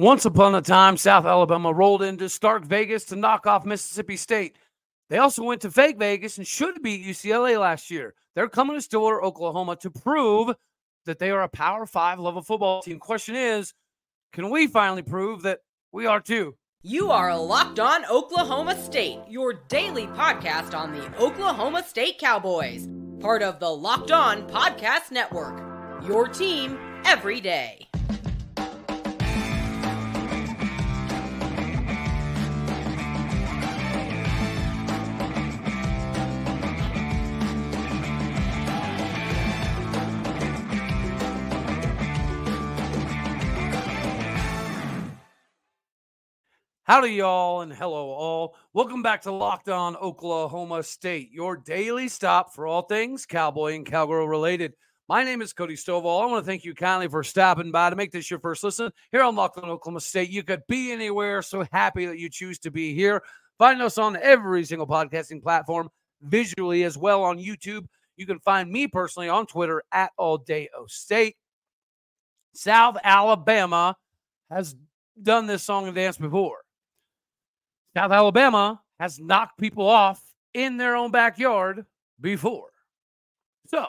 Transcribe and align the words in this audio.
Once 0.00 0.24
upon 0.24 0.54
a 0.54 0.62
time, 0.62 0.96
South 0.96 1.26
Alabama 1.26 1.72
rolled 1.72 2.02
into 2.02 2.28
Stark 2.28 2.64
Vegas 2.64 3.02
to 3.06 3.16
knock 3.16 3.48
off 3.48 3.66
Mississippi 3.66 4.16
State. 4.16 4.54
They 5.10 5.18
also 5.18 5.42
went 5.42 5.60
to 5.62 5.72
fake 5.72 5.98
Vegas 5.98 6.38
and 6.38 6.46
should 6.46 6.80
beat 6.82 7.04
UCLA 7.04 7.58
last 7.58 7.90
year. 7.90 8.14
They're 8.36 8.48
coming 8.48 8.76
to 8.76 8.80
Stillwater, 8.80 9.20
Oklahoma 9.20 9.74
to 9.80 9.90
prove 9.90 10.54
that 11.06 11.18
they 11.18 11.32
are 11.32 11.42
a 11.42 11.48
Power 11.48 11.84
Five 11.84 12.20
level 12.20 12.42
football 12.42 12.80
team. 12.80 13.00
Question 13.00 13.34
is, 13.34 13.74
can 14.32 14.50
we 14.50 14.68
finally 14.68 15.02
prove 15.02 15.42
that 15.42 15.62
we 15.90 16.06
are 16.06 16.20
too? 16.20 16.54
You 16.82 17.10
are 17.10 17.36
Locked 17.36 17.80
On 17.80 18.04
Oklahoma 18.04 18.80
State, 18.80 19.18
your 19.28 19.52
daily 19.52 20.06
podcast 20.06 20.78
on 20.78 20.92
the 20.92 21.06
Oklahoma 21.20 21.82
State 21.82 22.18
Cowboys, 22.20 22.88
part 23.18 23.42
of 23.42 23.58
the 23.58 23.68
Locked 23.68 24.12
On 24.12 24.48
Podcast 24.48 25.10
Network. 25.10 25.60
Your 26.06 26.28
team 26.28 26.78
every 27.04 27.40
day. 27.40 27.87
Howdy, 46.88 47.10
y'all, 47.10 47.60
and 47.60 47.70
hello, 47.70 48.08
all. 48.08 48.56
Welcome 48.72 49.02
back 49.02 49.20
to 49.24 49.30
Locked 49.30 49.68
On 49.68 49.94
Oklahoma 49.96 50.82
State, 50.82 51.30
your 51.30 51.54
daily 51.54 52.08
stop 52.08 52.54
for 52.54 52.66
all 52.66 52.80
things 52.80 53.26
cowboy 53.26 53.74
and 53.74 53.84
cowgirl 53.84 54.26
related. 54.26 54.72
My 55.06 55.22
name 55.22 55.42
is 55.42 55.52
Cody 55.52 55.74
Stovall. 55.74 56.22
I 56.22 56.24
want 56.24 56.42
to 56.42 56.50
thank 56.50 56.64
you 56.64 56.74
kindly 56.74 57.06
for 57.06 57.22
stopping 57.22 57.70
by 57.70 57.90
to 57.90 57.96
make 57.96 58.10
this 58.10 58.30
your 58.30 58.40
first 58.40 58.64
listen 58.64 58.90
here 59.12 59.22
on 59.22 59.36
Locked 59.36 59.58
On 59.58 59.68
Oklahoma 59.68 60.00
State. 60.00 60.30
You 60.30 60.42
could 60.42 60.62
be 60.66 60.90
anywhere, 60.90 61.42
so 61.42 61.66
happy 61.72 62.06
that 62.06 62.18
you 62.18 62.30
choose 62.30 62.58
to 62.60 62.70
be 62.70 62.94
here. 62.94 63.22
Find 63.58 63.82
us 63.82 63.98
on 63.98 64.16
every 64.16 64.64
single 64.64 64.86
podcasting 64.86 65.42
platform, 65.42 65.90
visually 66.22 66.84
as 66.84 66.96
well 66.96 67.22
on 67.22 67.36
YouTube. 67.36 67.84
You 68.16 68.24
can 68.24 68.38
find 68.38 68.72
me 68.72 68.86
personally 68.86 69.28
on 69.28 69.44
Twitter 69.44 69.82
at 69.92 70.12
All 70.16 70.38
Day 70.38 70.70
O 70.74 70.86
State. 70.86 71.36
South 72.54 72.96
Alabama 73.04 73.94
has 74.50 74.74
done 75.22 75.46
this 75.46 75.62
song 75.62 75.86
and 75.86 75.94
dance 75.94 76.16
before. 76.16 76.60
South 77.96 78.12
Alabama 78.12 78.80
has 79.00 79.18
knocked 79.18 79.58
people 79.58 79.86
off 79.86 80.22
in 80.54 80.76
their 80.76 80.96
own 80.96 81.10
backyard 81.10 81.84
before. 82.20 82.70
So, 83.66 83.86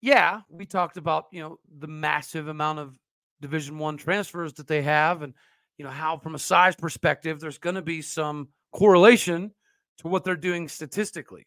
yeah, 0.00 0.40
we 0.50 0.66
talked 0.66 0.96
about, 0.96 1.26
you 1.32 1.40
know, 1.40 1.58
the 1.78 1.86
massive 1.86 2.48
amount 2.48 2.78
of 2.78 2.94
Division 3.40 3.78
1 3.78 3.96
transfers 3.96 4.52
that 4.54 4.66
they 4.66 4.82
have 4.82 5.22
and 5.22 5.34
you 5.76 5.84
know 5.84 5.90
how 5.90 6.16
from 6.16 6.34
a 6.34 6.38
size 6.38 6.76
perspective 6.76 7.40
there's 7.40 7.58
going 7.58 7.74
to 7.74 7.82
be 7.82 8.00
some 8.00 8.48
correlation 8.72 9.50
to 9.98 10.08
what 10.08 10.24
they're 10.24 10.36
doing 10.36 10.68
statistically. 10.68 11.46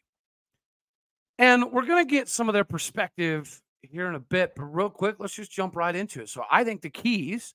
And 1.39 1.71
we're 1.71 1.85
going 1.85 2.05
to 2.05 2.09
get 2.09 2.29
some 2.29 2.49
of 2.49 2.53
their 2.53 2.63
perspective 2.63 3.61
here 3.81 4.07
in 4.07 4.15
a 4.15 4.19
bit, 4.19 4.53
but 4.55 4.65
real 4.65 4.89
quick, 4.89 5.15
let's 5.19 5.35
just 5.35 5.51
jump 5.51 5.75
right 5.75 5.95
into 5.95 6.21
it. 6.21 6.29
So, 6.29 6.43
I 6.51 6.63
think 6.63 6.81
the 6.81 6.89
keys 6.89 7.53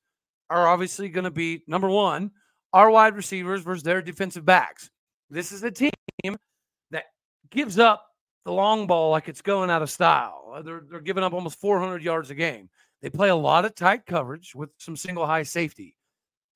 are 0.50 0.66
obviously 0.66 1.08
going 1.08 1.24
to 1.24 1.30
be 1.30 1.62
number 1.66 1.88
1, 1.88 2.30
our 2.73 2.91
wide 2.91 3.17
receivers 3.17 3.62
versus 3.62 3.83
their 3.83 4.03
defensive 4.03 4.45
backs. 4.45 4.91
This 5.31 5.53
is 5.53 5.62
a 5.62 5.70
team 5.70 5.91
that 6.91 7.05
gives 7.51 7.78
up 7.78 8.06
the 8.45 8.53
long 8.53 8.87
ball 8.87 9.11
like 9.11 9.28
it's 9.28 9.42
going 9.42 9.70
out 9.70 9.83
of 9.83 9.91
style. 9.91 10.53
Uh, 10.55 10.62
they're, 10.62 10.83
they're 10.91 11.00
giving 11.00 11.25
up 11.25 11.33
almost 11.33 11.61
400 11.61 12.03
yards 12.03 12.31
a 12.31 12.34
game. 12.34 12.69
They 13.00 13.11
play 13.11 13.31
a 13.31 13.37
lot 13.37 13.65
of 13.65 13.75
tight 13.75 14.06
coverage 14.06 14.55
with 14.55 14.70
some 14.78 14.97
single 14.97 15.27
high 15.27 15.43
safety. 15.43 15.97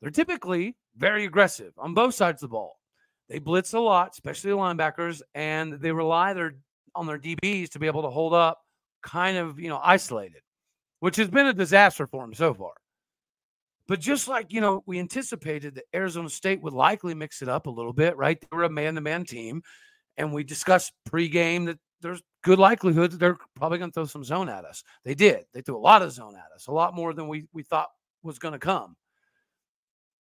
They're 0.00 0.10
typically 0.10 0.76
very 0.96 1.24
aggressive 1.24 1.72
on 1.78 1.94
both 1.94 2.14
sides 2.14 2.42
of 2.42 2.50
the 2.50 2.52
ball. 2.52 2.78
They 3.28 3.38
blitz 3.38 3.72
a 3.72 3.80
lot, 3.80 4.10
especially 4.12 4.50
the 4.50 4.56
linebackers, 4.56 5.22
and 5.34 5.74
they 5.74 5.90
rely 5.90 6.32
their 6.32 6.54
on 6.94 7.06
their 7.06 7.18
DBs 7.18 7.70
to 7.70 7.78
be 7.78 7.86
able 7.86 8.02
to 8.02 8.10
hold 8.10 8.32
up 8.32 8.60
kind 9.02 9.36
of, 9.36 9.58
you 9.58 9.68
know, 9.68 9.80
isolated, 9.82 10.40
which 11.00 11.16
has 11.16 11.28
been 11.28 11.46
a 11.46 11.52
disaster 11.52 12.06
for 12.06 12.22
them 12.22 12.32
so 12.32 12.54
far. 12.54 12.72
But 13.88 14.00
just 14.00 14.26
like, 14.26 14.52
you 14.52 14.60
know, 14.60 14.82
we 14.86 14.98
anticipated 14.98 15.76
that 15.76 15.84
Arizona 15.94 16.28
State 16.28 16.60
would 16.62 16.72
likely 16.72 17.14
mix 17.14 17.40
it 17.40 17.48
up 17.48 17.66
a 17.66 17.70
little 17.70 17.92
bit, 17.92 18.16
right? 18.16 18.40
They 18.40 18.56
were 18.56 18.64
a 18.64 18.70
man 18.70 18.96
to 18.96 19.00
man 19.00 19.24
team. 19.24 19.62
And 20.16 20.32
we 20.32 20.44
discussed 20.44 20.92
pregame 21.08 21.66
that 21.66 21.78
there's 22.00 22.22
good 22.42 22.58
likelihood 22.58 23.12
that 23.12 23.18
they're 23.18 23.38
probably 23.54 23.78
going 23.78 23.90
to 23.90 23.94
throw 23.94 24.06
some 24.06 24.24
zone 24.24 24.48
at 24.48 24.64
us. 24.64 24.82
They 25.04 25.14
did. 25.14 25.44
They 25.52 25.60
threw 25.60 25.76
a 25.76 25.78
lot 25.78 26.02
of 26.02 26.12
zone 26.12 26.34
at 26.36 26.54
us, 26.54 26.66
a 26.66 26.72
lot 26.72 26.94
more 26.94 27.12
than 27.12 27.28
we, 27.28 27.46
we 27.52 27.62
thought 27.62 27.88
was 28.22 28.38
going 28.38 28.52
to 28.52 28.58
come. 28.58 28.96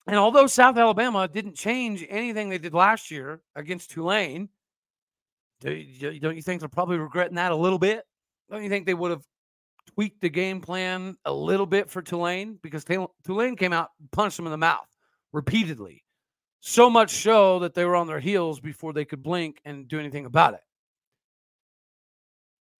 And 0.06 0.16
although 0.16 0.46
South 0.46 0.76
Alabama 0.76 1.28
didn't 1.28 1.54
change 1.54 2.04
anything 2.08 2.48
they 2.48 2.58
did 2.58 2.74
last 2.74 3.10
year 3.10 3.40
against 3.56 3.90
Tulane, 3.90 4.48
don't 5.60 6.36
you 6.36 6.42
think 6.42 6.60
they're 6.60 6.68
probably 6.68 6.98
regretting 6.98 7.36
that 7.36 7.52
a 7.52 7.56
little 7.56 7.78
bit? 7.78 8.04
Don't 8.50 8.62
you 8.62 8.68
think 8.68 8.84
they 8.84 8.94
would 8.94 9.12
have 9.12 9.24
tweaked 9.94 10.20
the 10.20 10.28
game 10.28 10.60
plan 10.60 11.16
a 11.24 11.32
little 11.32 11.66
bit 11.66 11.90
for 11.90 12.02
Tulane 12.02 12.58
because 12.62 12.84
Tulane 13.24 13.56
came 13.56 13.72
out 13.72 13.90
and 14.00 14.10
punched 14.10 14.36
them 14.36 14.46
in 14.46 14.52
the 14.52 14.58
mouth 14.58 14.88
repeatedly. 15.32 16.04
So 16.60 16.88
much 16.88 17.10
so 17.10 17.58
that 17.60 17.74
they 17.74 17.84
were 17.84 17.96
on 17.96 18.06
their 18.06 18.20
heels 18.20 18.58
before 18.58 18.92
they 18.92 19.04
could 19.04 19.22
blink 19.22 19.60
and 19.64 19.86
do 19.86 20.00
anything 20.00 20.24
about 20.24 20.54
it. 20.54 20.60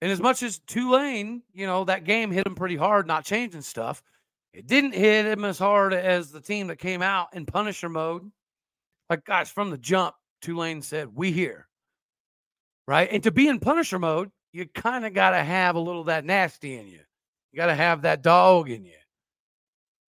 And 0.01 0.11
as 0.11 0.21
much 0.21 0.43
as 0.43 0.59
Tulane, 0.61 1.43
you 1.53 1.67
know, 1.67 1.85
that 1.85 2.05
game 2.05 2.31
hit 2.31 2.45
them 2.45 2.55
pretty 2.55 2.77
hard, 2.77 3.07
not 3.07 3.25
changing 3.25 3.63
stuff, 3.63 4.03
it 4.53 4.67
didn't 4.67 4.95
hit 4.95 5.25
them 5.25 5.45
as 5.45 5.59
hard 5.59 5.93
as 5.93 6.31
the 6.31 6.41
team 6.41 6.69
that 6.69 6.79
came 6.79 7.03
out 7.03 7.29
in 7.35 7.47
Punisher 7.47 7.89
mode. 7.89 8.31
Like, 9.11 9.25
guys, 9.25 9.51
from 9.51 9.71
the 9.71 9.79
jump, 9.79 10.15
Tulane 10.41 10.83
said, 10.83 11.15
We 11.15 11.33
here. 11.33 11.69
Right. 12.87 13.09
And 13.11 13.23
to 13.23 13.31
be 13.31 13.49
in 13.49 13.61
Punisher 13.61 13.99
mode, 13.99 14.31
you 14.55 14.67
kind 14.67 15.05
of 15.05 15.13
got 15.13 15.31
to 15.31 15.43
have 15.43 15.75
a 15.75 15.81
little 15.81 16.05
that 16.05 16.25
nasty 16.25 16.77
in 16.77 16.87
you. 16.87 17.01
You 17.51 17.57
got 17.57 17.67
to 17.67 17.75
have 17.75 18.03
that 18.03 18.23
dog 18.23 18.71
in 18.71 18.85
you. 18.85 18.93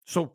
So, 0.05 0.31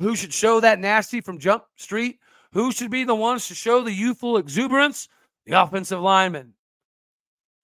who 0.00 0.16
should 0.16 0.32
show 0.32 0.58
that 0.60 0.80
nasty 0.80 1.20
from 1.20 1.38
Jump 1.38 1.64
Street? 1.76 2.18
Who 2.54 2.72
should 2.72 2.90
be 2.90 3.04
the 3.04 3.14
ones 3.14 3.46
to 3.48 3.54
show 3.54 3.82
the 3.82 3.92
youthful 3.92 4.38
exuberance? 4.38 5.08
The 5.44 5.62
offensive 5.62 6.00
lineman. 6.00 6.54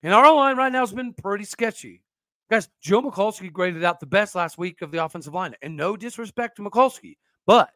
And 0.03 0.13
our 0.13 0.35
line 0.35 0.59
right 0.59 0.71
now 0.71 0.81
has 0.81 0.93
been 0.93 1.15
pretty 1.15 1.45
sketchy. 1.45 2.03
Guys, 2.51 2.69
Joe 2.83 3.01
Michalski 3.01 3.51
graded 3.51 3.83
out 3.83 3.99
the 3.99 4.07
best 4.07 4.35
last 4.35 4.59
week 4.59 4.83
of 4.83 4.91
the 4.91 5.03
offensive 5.03 5.33
line. 5.33 5.55
And 5.63 5.75
no 5.75 5.97
disrespect 5.97 6.57
to 6.57 6.63
Michalski, 6.63 7.17
but 7.47 7.71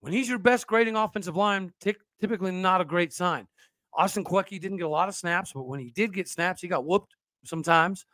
when 0.00 0.12
he's 0.12 0.28
your 0.28 0.38
best 0.38 0.66
grading 0.66 0.96
offensive 0.96 1.36
line, 1.36 1.72
t- 1.80 1.96
typically 2.20 2.50
not 2.52 2.82
a 2.82 2.84
great 2.84 3.14
sign. 3.14 3.48
Austin 3.94 4.24
Kweke 4.24 4.60
didn't 4.60 4.78
get 4.78 4.86
a 4.86 4.88
lot 4.88 5.08
of 5.08 5.14
snaps, 5.14 5.52
but 5.52 5.66
when 5.66 5.80
he 5.80 5.90
did 5.90 6.14
get 6.14 6.28
snaps, 6.28 6.62
he 6.62 6.68
got 6.68 6.84
whooped 6.84 7.14
sometimes. 7.44 8.06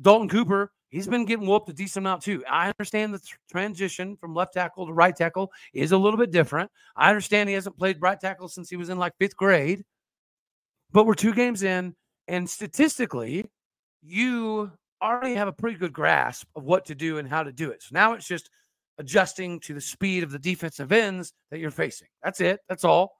Dalton 0.00 0.28
Cooper, 0.28 0.72
he's 0.88 1.06
been 1.06 1.24
getting 1.24 1.46
whooped 1.46 1.68
a 1.68 1.72
decent 1.72 2.02
amount 2.04 2.22
too. 2.22 2.44
I 2.50 2.68
understand 2.68 3.14
the 3.14 3.20
transition 3.50 4.16
from 4.16 4.34
left 4.34 4.54
tackle 4.54 4.86
to 4.86 4.92
right 4.92 5.14
tackle 5.14 5.52
is 5.74 5.92
a 5.92 5.98
little 5.98 6.18
bit 6.18 6.30
different. 6.30 6.70
I 6.96 7.08
understand 7.08 7.48
he 7.48 7.54
hasn't 7.54 7.78
played 7.78 8.00
right 8.00 8.18
tackle 8.18 8.48
since 8.48 8.70
he 8.70 8.76
was 8.76 8.88
in 8.88 8.98
like 8.98 9.12
fifth 9.18 9.36
grade, 9.36 9.84
but 10.92 11.06
we're 11.06 11.14
two 11.14 11.34
games 11.34 11.62
in, 11.62 11.94
and 12.28 12.48
statistically, 12.48 13.44
you 14.02 14.70
already 15.02 15.34
have 15.34 15.48
a 15.48 15.52
pretty 15.52 15.76
good 15.76 15.92
grasp 15.92 16.46
of 16.54 16.64
what 16.64 16.84
to 16.86 16.94
do 16.94 17.18
and 17.18 17.28
how 17.28 17.42
to 17.42 17.52
do 17.52 17.70
it. 17.70 17.82
So 17.82 17.88
now 17.92 18.12
it's 18.14 18.26
just 18.26 18.50
adjusting 18.98 19.58
to 19.60 19.74
the 19.74 19.80
speed 19.80 20.22
of 20.22 20.30
the 20.30 20.38
defensive 20.38 20.92
ends 20.92 21.32
that 21.50 21.58
you're 21.58 21.70
facing. 21.70 22.08
That's 22.22 22.40
it. 22.40 22.60
That's 22.68 22.84
all. 22.84 23.12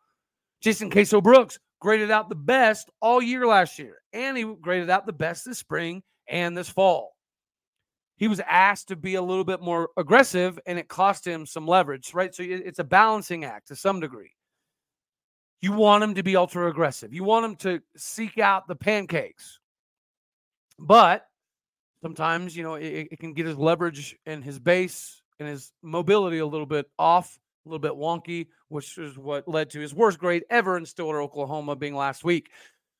Jason 0.60 0.90
Queso 0.90 1.20
Brooks, 1.20 1.58
graded 1.82 2.12
out 2.12 2.28
the 2.28 2.36
best 2.36 2.88
all 3.00 3.20
year 3.20 3.44
last 3.44 3.76
year, 3.76 3.96
and 4.12 4.36
he 4.36 4.44
graded 4.44 4.88
out 4.88 5.04
the 5.04 5.12
best 5.12 5.44
this 5.44 5.58
spring 5.58 6.00
and 6.28 6.56
this 6.56 6.68
fall. 6.68 7.16
He 8.16 8.28
was 8.28 8.40
asked 8.48 8.86
to 8.88 8.96
be 8.96 9.16
a 9.16 9.22
little 9.22 9.42
bit 9.42 9.60
more 9.60 9.88
aggressive, 9.96 10.60
and 10.64 10.78
it 10.78 10.86
cost 10.86 11.26
him 11.26 11.44
some 11.44 11.66
leverage, 11.66 12.14
right? 12.14 12.32
So 12.32 12.44
it's 12.46 12.78
a 12.78 12.84
balancing 12.84 13.44
act 13.44 13.66
to 13.68 13.76
some 13.76 13.98
degree. 13.98 14.30
You 15.60 15.72
want 15.72 16.04
him 16.04 16.14
to 16.14 16.22
be 16.22 16.36
ultra 16.36 16.70
aggressive, 16.70 17.12
you 17.12 17.24
want 17.24 17.46
him 17.46 17.56
to 17.56 17.80
seek 17.96 18.38
out 18.38 18.68
the 18.68 18.76
pancakes, 18.76 19.58
but 20.78 21.26
sometimes, 22.00 22.56
you 22.56 22.62
know, 22.62 22.74
it, 22.76 23.08
it 23.10 23.18
can 23.18 23.32
get 23.32 23.46
his 23.46 23.56
leverage 23.56 24.16
and 24.24 24.44
his 24.44 24.60
base 24.60 25.20
and 25.40 25.48
his 25.48 25.72
mobility 25.82 26.38
a 26.38 26.46
little 26.46 26.66
bit 26.66 26.86
off 26.96 27.40
a 27.64 27.68
little 27.68 27.78
bit 27.78 27.92
wonky, 27.92 28.48
which 28.68 28.98
is 28.98 29.16
what 29.16 29.46
led 29.46 29.70
to 29.70 29.80
his 29.80 29.94
worst 29.94 30.18
grade 30.18 30.44
ever 30.50 30.76
in 30.76 30.84
Stillwater, 30.84 31.20
Oklahoma, 31.22 31.76
being 31.76 31.94
last 31.94 32.24
week. 32.24 32.50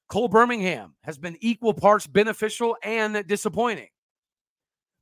Cole 0.08 0.28
Birmingham 0.28 0.94
has 1.02 1.18
been 1.18 1.36
equal 1.40 1.74
parts 1.74 2.06
beneficial 2.06 2.76
and 2.82 3.26
disappointing. 3.26 3.88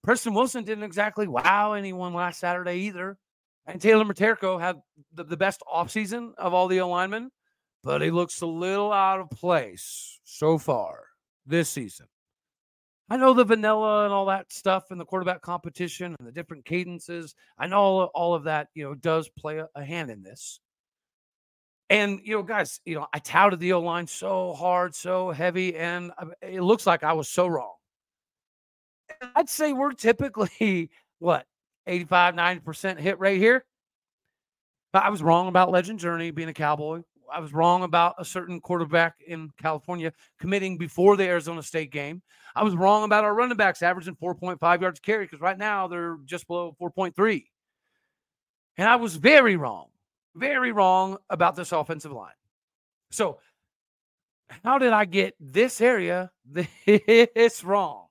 Preston 0.02 0.34
Wilson 0.34 0.64
didn't 0.64 0.84
exactly 0.84 1.28
wow 1.28 1.72
anyone 1.72 2.14
last 2.14 2.40
Saturday 2.40 2.76
either. 2.76 3.18
And 3.66 3.80
Taylor 3.80 4.04
Miterko 4.04 4.60
had 4.60 4.76
the, 5.14 5.24
the 5.24 5.36
best 5.36 5.62
offseason 5.72 6.32
of 6.38 6.54
all 6.54 6.68
the 6.68 6.78
alignment, 6.78 7.32
but 7.84 8.00
he 8.00 8.10
looks 8.10 8.40
a 8.40 8.46
little 8.46 8.92
out 8.92 9.20
of 9.20 9.30
place 9.30 10.20
so 10.24 10.58
far 10.58 11.04
this 11.46 11.68
season. 11.68 12.06
I 13.10 13.16
know 13.16 13.34
the 13.34 13.44
vanilla 13.44 14.04
and 14.04 14.12
all 14.12 14.26
that 14.26 14.52
stuff 14.52 14.92
and 14.92 15.00
the 15.00 15.04
quarterback 15.04 15.42
competition 15.42 16.14
and 16.18 16.28
the 16.28 16.32
different 16.32 16.64
cadences. 16.64 17.34
I 17.58 17.66
know 17.66 17.78
all, 17.78 18.04
all 18.14 18.34
of 18.34 18.44
that, 18.44 18.68
you 18.74 18.84
know, 18.84 18.94
does 18.94 19.28
play 19.28 19.58
a, 19.58 19.68
a 19.74 19.84
hand 19.84 20.10
in 20.10 20.22
this. 20.22 20.60
And, 21.90 22.20
you 22.22 22.36
know, 22.36 22.44
guys, 22.44 22.80
you 22.84 22.94
know, 22.94 23.08
I 23.12 23.18
touted 23.18 23.58
the 23.58 23.72
O 23.72 23.80
line 23.80 24.06
so 24.06 24.52
hard, 24.52 24.94
so 24.94 25.32
heavy, 25.32 25.74
and 25.76 26.12
it 26.40 26.62
looks 26.62 26.86
like 26.86 27.02
I 27.02 27.14
was 27.14 27.28
so 27.28 27.48
wrong. 27.48 27.74
I'd 29.34 29.48
say 29.48 29.72
we're 29.72 29.92
typically 29.92 30.90
what 31.18 31.46
85, 31.88 32.34
90% 32.34 32.98
hit 33.00 33.18
rate 33.18 33.38
here. 33.38 33.64
But 34.92 35.02
I 35.02 35.10
was 35.10 35.20
wrong 35.20 35.48
about 35.48 35.72
Legend 35.72 35.98
Journey 35.98 36.30
being 36.30 36.48
a 36.48 36.54
cowboy. 36.54 37.02
I 37.32 37.40
was 37.40 37.52
wrong 37.52 37.82
about 37.82 38.14
a 38.18 38.24
certain 38.24 38.60
quarterback 38.60 39.16
in 39.26 39.50
California 39.60 40.12
committing 40.38 40.78
before 40.78 41.16
the 41.16 41.24
Arizona 41.24 41.62
State 41.62 41.90
game. 41.90 42.22
I 42.54 42.64
was 42.64 42.74
wrong 42.74 43.04
about 43.04 43.24
our 43.24 43.34
running 43.34 43.56
backs 43.56 43.82
averaging 43.82 44.16
4.5 44.16 44.80
yards 44.80 45.00
carry 45.00 45.24
because 45.24 45.40
right 45.40 45.58
now 45.58 45.88
they're 45.88 46.18
just 46.24 46.46
below 46.46 46.76
4.3. 46.80 47.44
And 48.76 48.88
I 48.88 48.96
was 48.96 49.16
very 49.16 49.56
wrong, 49.56 49.88
very 50.34 50.72
wrong 50.72 51.18
about 51.28 51.56
this 51.56 51.72
offensive 51.72 52.12
line. 52.12 52.32
So, 53.10 53.38
how 54.64 54.78
did 54.78 54.92
I 54.92 55.04
get 55.04 55.34
this 55.38 55.80
area 55.80 56.30
this 56.86 57.62
wrong? 57.62 58.06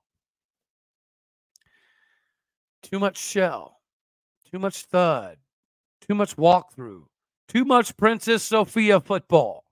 Too 2.82 2.98
much 2.98 3.18
shell, 3.18 3.80
too 4.50 4.58
much 4.58 4.82
thud, 4.84 5.36
too 6.00 6.14
much 6.14 6.36
walkthrough, 6.36 7.04
too 7.50 7.64
much 7.64 7.96
Princess 7.96 8.44
Sophia 8.44 9.00
football. 9.00 9.64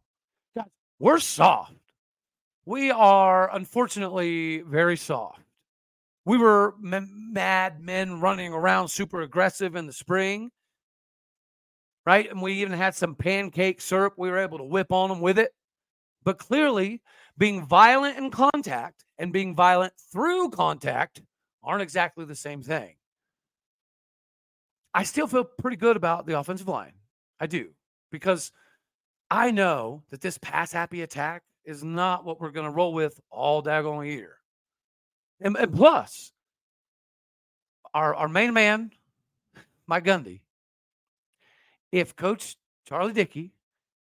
We're 0.98 1.20
soft. 1.20 1.74
We 2.66 2.90
are 2.90 3.54
unfortunately 3.54 4.62
very 4.62 4.96
soft. 4.96 5.40
We 6.24 6.38
were 6.38 6.74
m- 6.84 7.30
mad 7.32 7.80
men 7.80 8.20
running 8.20 8.52
around 8.52 8.88
super 8.88 9.22
aggressive 9.22 9.76
in 9.76 9.86
the 9.86 9.92
spring, 9.92 10.50
right? 12.04 12.28
And 12.28 12.42
we 12.42 12.54
even 12.54 12.72
had 12.72 12.96
some 12.96 13.14
pancake 13.14 13.80
syrup. 13.80 14.14
We 14.16 14.28
were 14.28 14.38
able 14.38 14.58
to 14.58 14.64
whip 14.64 14.90
on 14.90 15.08
them 15.08 15.20
with 15.20 15.38
it. 15.38 15.52
But 16.24 16.38
clearly, 16.38 17.00
being 17.38 17.64
violent 17.64 18.18
in 18.18 18.30
contact 18.30 19.04
and 19.18 19.32
being 19.32 19.54
violent 19.54 19.92
through 20.12 20.50
contact 20.50 21.22
aren't 21.62 21.82
exactly 21.82 22.24
the 22.24 22.34
same 22.34 22.60
thing. 22.60 22.96
I 24.92 25.04
still 25.04 25.28
feel 25.28 25.44
pretty 25.44 25.76
good 25.76 25.96
about 25.96 26.26
the 26.26 26.38
offensive 26.38 26.66
line. 26.66 26.94
I 27.40 27.46
do 27.46 27.70
because 28.10 28.52
I 29.30 29.50
know 29.50 30.02
that 30.10 30.20
this 30.20 30.38
pass 30.38 30.72
happy 30.72 31.02
attack 31.02 31.42
is 31.64 31.84
not 31.84 32.24
what 32.24 32.40
we're 32.40 32.50
going 32.50 32.66
to 32.66 32.72
roll 32.72 32.94
with 32.94 33.20
all 33.30 33.62
daggone 33.62 34.06
year. 34.06 34.36
And, 35.40 35.56
and, 35.56 35.74
plus, 35.74 36.32
our, 37.94 38.14
our 38.14 38.28
main 38.28 38.54
man, 38.54 38.90
Mike 39.86 40.04
Gundy, 40.04 40.40
if 41.92 42.16
Coach 42.16 42.56
Charlie 42.86 43.12
Dickey, 43.12 43.52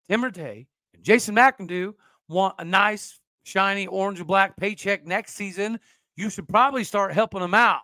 Tim 0.09 0.23
Rattay, 0.23 0.67
and 0.93 1.03
Jason 1.03 1.35
McEndoo 1.35 1.93
want 2.27 2.55
a 2.59 2.65
nice, 2.65 3.19
shiny 3.43 3.87
orange 3.87 4.19
and 4.19 4.27
black 4.27 4.55
paycheck 4.57 5.05
next 5.05 5.35
season, 5.35 5.79
you 6.15 6.29
should 6.29 6.47
probably 6.47 6.83
start 6.83 7.13
helping 7.13 7.41
them 7.41 7.53
out. 7.53 7.81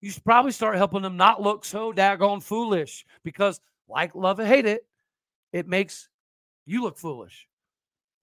You 0.00 0.10
should 0.10 0.24
probably 0.24 0.52
start 0.52 0.76
helping 0.76 1.02
them 1.02 1.16
not 1.16 1.42
look 1.42 1.64
so 1.64 1.92
daggone 1.92 2.42
foolish 2.42 3.04
because, 3.22 3.60
like, 3.90 4.14
love 4.14 4.40
it, 4.40 4.46
hate 4.46 4.66
it, 4.66 4.82
it 5.52 5.66
makes 5.66 6.08
you 6.66 6.82
look 6.82 6.96
foolish 6.96 7.48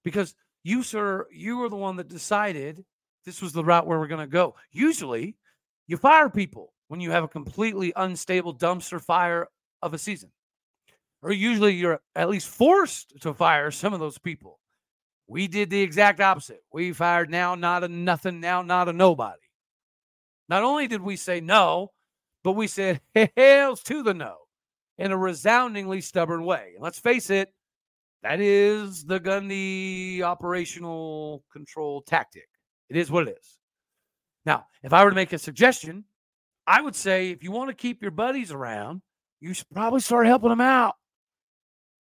because 0.04 0.36
you, 0.64 0.84
sir, 0.84 1.28
you 1.31 1.62
are 1.64 1.69
the 1.69 1.75
one 1.75 1.98
that 1.98 2.08
decided 2.08 2.84
this 3.25 3.42
was 3.42 3.54
the 3.54 3.64
route 3.64 3.86
where 3.86 4.00
we're 4.00 4.08
going 4.08 4.25
to 4.25 4.31
go. 4.31 4.56
Usually, 4.72 5.36
you 5.88 5.98
fire 5.98 6.30
people 6.30 6.74
when 6.88 7.02
you 7.02 7.12
have 7.12 7.24
a 7.24 7.28
completely 7.28 7.92
unstable 7.96 8.56
dumpster 8.56 9.02
fire 9.02 9.48
of 9.81 9.94
a 9.94 9.98
season. 9.98 10.31
Or 11.22 11.31
usually 11.31 11.74
you're 11.74 12.00
at 12.16 12.30
least 12.30 12.48
forced 12.48 13.19
to 13.22 13.34
fire 13.34 13.72
some 13.72 13.94
of 13.94 14.00
those 14.00 14.18
people. 14.18 14.60
We 15.28 15.48
did 15.48 15.69
the 15.69 15.81
exact 15.81 16.22
opposite. 16.22 16.64
We 16.72 16.94
fired 16.94 17.30
now, 17.30 17.56
not 17.56 17.84
a 17.84 17.90
nothing, 17.90 18.40
now, 18.40 18.62
not 18.62 18.88
a 18.88 18.94
nobody. 18.94 19.42
Not 20.48 20.64
only 20.64 20.88
did 20.88 21.02
we 21.02 21.18
say 21.18 21.42
no, 21.42 21.92
but 22.44 22.54
we 22.54 22.68
said 22.68 23.02
hells 23.36 23.84
to 23.84 24.04
the 24.04 24.14
no 24.14 24.47
in 24.98 25.12
a 25.12 25.18
resoundingly 25.18 26.02
stubborn 26.02 26.44
way. 26.44 26.72
And 26.76 26.84
let's 26.84 27.00
face 27.00 27.30
it, 27.30 27.54
that 28.24 28.40
is 28.40 29.06
the 29.06 29.20
Gundy 29.20 30.22
operational 30.22 31.44
control 31.52 32.02
tactic. 32.02 32.48
It 32.90 32.98
is 32.98 33.12
what 33.12 33.28
it 33.28 33.38
is. 33.40 33.58
Now, 34.46 34.66
if 34.82 34.94
I 34.94 35.04
were 35.04 35.12
to 35.12 35.16
make 35.16 35.34
a 35.34 35.38
suggestion, 35.38 36.06
I 36.66 36.82
would 36.82 36.96
say 36.96 37.30
if 37.30 37.44
you 37.44 37.52
want 37.52 37.70
to 37.70 37.76
keep 37.76 38.02
your 38.02 38.12
buddies 38.12 38.52
around, 38.52 39.02
you 39.40 39.54
should 39.54 39.70
probably 39.70 40.00
start 40.00 40.26
helping 40.26 40.50
them 40.50 40.62
out. 40.62 40.96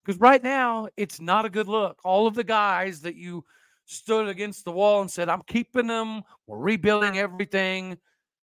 Because 0.03 0.19
right 0.19 0.41
now, 0.41 0.87
it's 0.95 1.19
not 1.19 1.45
a 1.45 1.49
good 1.49 1.67
look. 1.67 1.99
All 2.03 2.27
of 2.27 2.33
the 2.33 2.43
guys 2.43 3.01
that 3.01 3.15
you 3.15 3.43
stood 3.85 4.27
against 4.27 4.65
the 4.65 4.71
wall 4.71 5.01
and 5.01 5.11
said, 5.11 5.29
I'm 5.29 5.43
keeping 5.47 5.87
them, 5.87 6.23
we're 6.47 6.57
rebuilding 6.57 7.17
everything. 7.17 7.97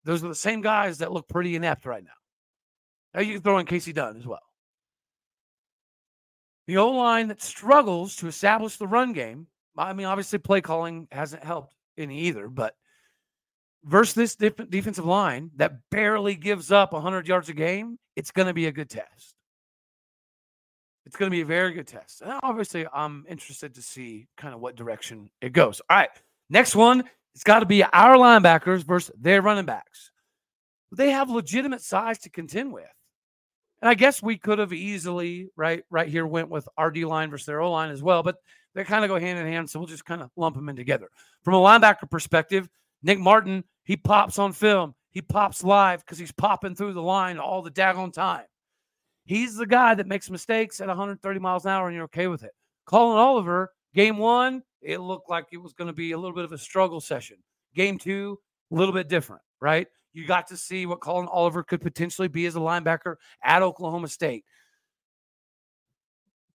Those 0.03 0.23
are 0.23 0.29
the 0.29 0.35
same 0.35 0.61
guys 0.61 0.97
that 0.99 1.11
look 1.11 1.27
pretty 1.27 1.55
inept 1.55 1.85
right 1.85 2.03
now. 2.03 2.11
You 3.19 3.33
can 3.33 3.41
throw 3.41 3.57
in 3.57 3.65
Kasey 3.65 3.93
Dunn 3.93 4.17
as 4.17 4.27
well. 4.27 4.41
The 6.67 6.77
O 6.77 6.91
line 6.91 7.29
that 7.29 7.41
struggles 7.41 8.17
to 8.17 8.27
establish 8.27 8.77
the 8.77 8.87
run 8.87 9.13
game. 9.13 9.47
I 9.77 9.93
mean, 9.93 10.05
obviously, 10.05 10.39
play 10.39 10.61
calling 10.61 11.07
hasn't 11.11 11.43
helped 11.43 11.73
any 11.97 12.21
either, 12.21 12.47
but 12.47 12.75
versus 13.83 14.15
this 14.15 14.35
def- 14.35 14.69
defensive 14.69 15.05
line 15.05 15.51
that 15.55 15.89
barely 15.89 16.35
gives 16.35 16.71
up 16.71 16.93
100 16.93 17.27
yards 17.27 17.49
a 17.49 17.53
game, 17.53 17.97
it's 18.15 18.31
going 18.31 18.47
to 18.47 18.53
be 18.53 18.67
a 18.67 18.71
good 18.71 18.89
test. 18.89 19.35
It's 21.05 21.15
going 21.15 21.31
to 21.31 21.35
be 21.35 21.41
a 21.41 21.45
very 21.45 21.71
good 21.71 21.87
test. 21.87 22.21
And 22.21 22.33
obviously, 22.43 22.85
I'm 22.93 23.25
interested 23.29 23.75
to 23.75 23.81
see 23.81 24.27
kind 24.35 24.53
of 24.53 24.59
what 24.59 24.75
direction 24.75 25.29
it 25.41 25.53
goes. 25.53 25.81
All 25.89 25.97
right. 25.97 26.09
Next 26.49 26.75
one, 26.75 27.05
it's 27.33 27.45
got 27.45 27.59
to 27.59 27.65
be 27.65 27.83
our 27.83 28.17
linebackers 28.17 28.83
versus 28.83 29.15
their 29.17 29.41
running 29.41 29.65
backs. 29.65 30.11
They 30.91 31.11
have 31.11 31.29
legitimate 31.29 31.81
size 31.81 32.17
to 32.19 32.29
contend 32.29 32.73
with. 32.73 32.85
And 33.81 33.89
I 33.89 33.93
guess 33.93 34.23
we 34.23 34.37
could 34.37 34.59
have 34.59 34.73
easily, 34.73 35.49
right, 35.55 35.83
right 35.89 36.07
here 36.07 36.25
went 36.25 36.49
with 36.49 36.67
our 36.77 36.89
D 36.89 37.05
line 37.05 37.29
versus 37.29 37.45
their 37.45 37.61
O 37.61 37.71
line 37.71 37.91
as 37.91 38.01
well, 38.01 38.23
but 38.23 38.37
they 38.73 38.83
kind 38.83 39.03
of 39.03 39.09
go 39.09 39.19
hand 39.19 39.39
in 39.39 39.45
hand. 39.45 39.69
So 39.69 39.79
we'll 39.79 39.87
just 39.87 40.05
kind 40.05 40.21
of 40.21 40.31
lump 40.35 40.55
them 40.55 40.69
in 40.69 40.75
together. 40.75 41.09
From 41.43 41.53
a 41.53 41.57
linebacker 41.57 42.09
perspective, 42.09 42.69
Nick 43.03 43.19
Martin, 43.19 43.63
he 43.83 43.95
pops 43.95 44.39
on 44.39 44.51
film. 44.51 44.95
He 45.11 45.21
pops 45.21 45.63
live 45.63 46.03
because 46.05 46.17
he's 46.17 46.31
popping 46.31 46.75
through 46.75 46.93
the 46.93 47.01
line 47.01 47.37
all 47.37 47.61
the 47.61 47.71
daggone 47.71 48.13
time. 48.13 48.45
He's 49.25 49.55
the 49.55 49.65
guy 49.65 49.93
that 49.95 50.07
makes 50.07 50.29
mistakes 50.29 50.79
at 50.79 50.87
130 50.87 51.39
miles 51.39 51.65
an 51.65 51.71
hour 51.71 51.87
and 51.87 51.95
you're 51.95 52.05
okay 52.05 52.27
with 52.27 52.43
it. 52.43 52.51
Colin 52.85 53.17
Oliver, 53.17 53.73
game 53.93 54.17
one, 54.17 54.63
it 54.81 54.99
looked 54.99 55.29
like 55.29 55.47
it 55.51 55.57
was 55.57 55.73
going 55.73 55.87
to 55.87 55.93
be 55.93 56.13
a 56.13 56.17
little 56.17 56.35
bit 56.35 56.45
of 56.45 56.51
a 56.51 56.57
struggle 56.57 57.01
session. 57.01 57.37
Game 57.75 57.97
two, 57.97 58.39
a 58.71 58.75
little 58.75 58.93
bit 58.93 59.09
different, 59.09 59.41
right? 59.59 59.87
You 60.13 60.25
got 60.25 60.47
to 60.47 60.57
see 60.57 60.85
what 60.85 60.99
Colin 60.99 61.27
Oliver 61.27 61.63
could 61.63 61.81
potentially 61.81 62.27
be 62.27 62.45
as 62.45 62.55
a 62.55 62.59
linebacker 62.59 63.15
at 63.43 63.61
Oklahoma 63.61 64.07
State. 64.07 64.45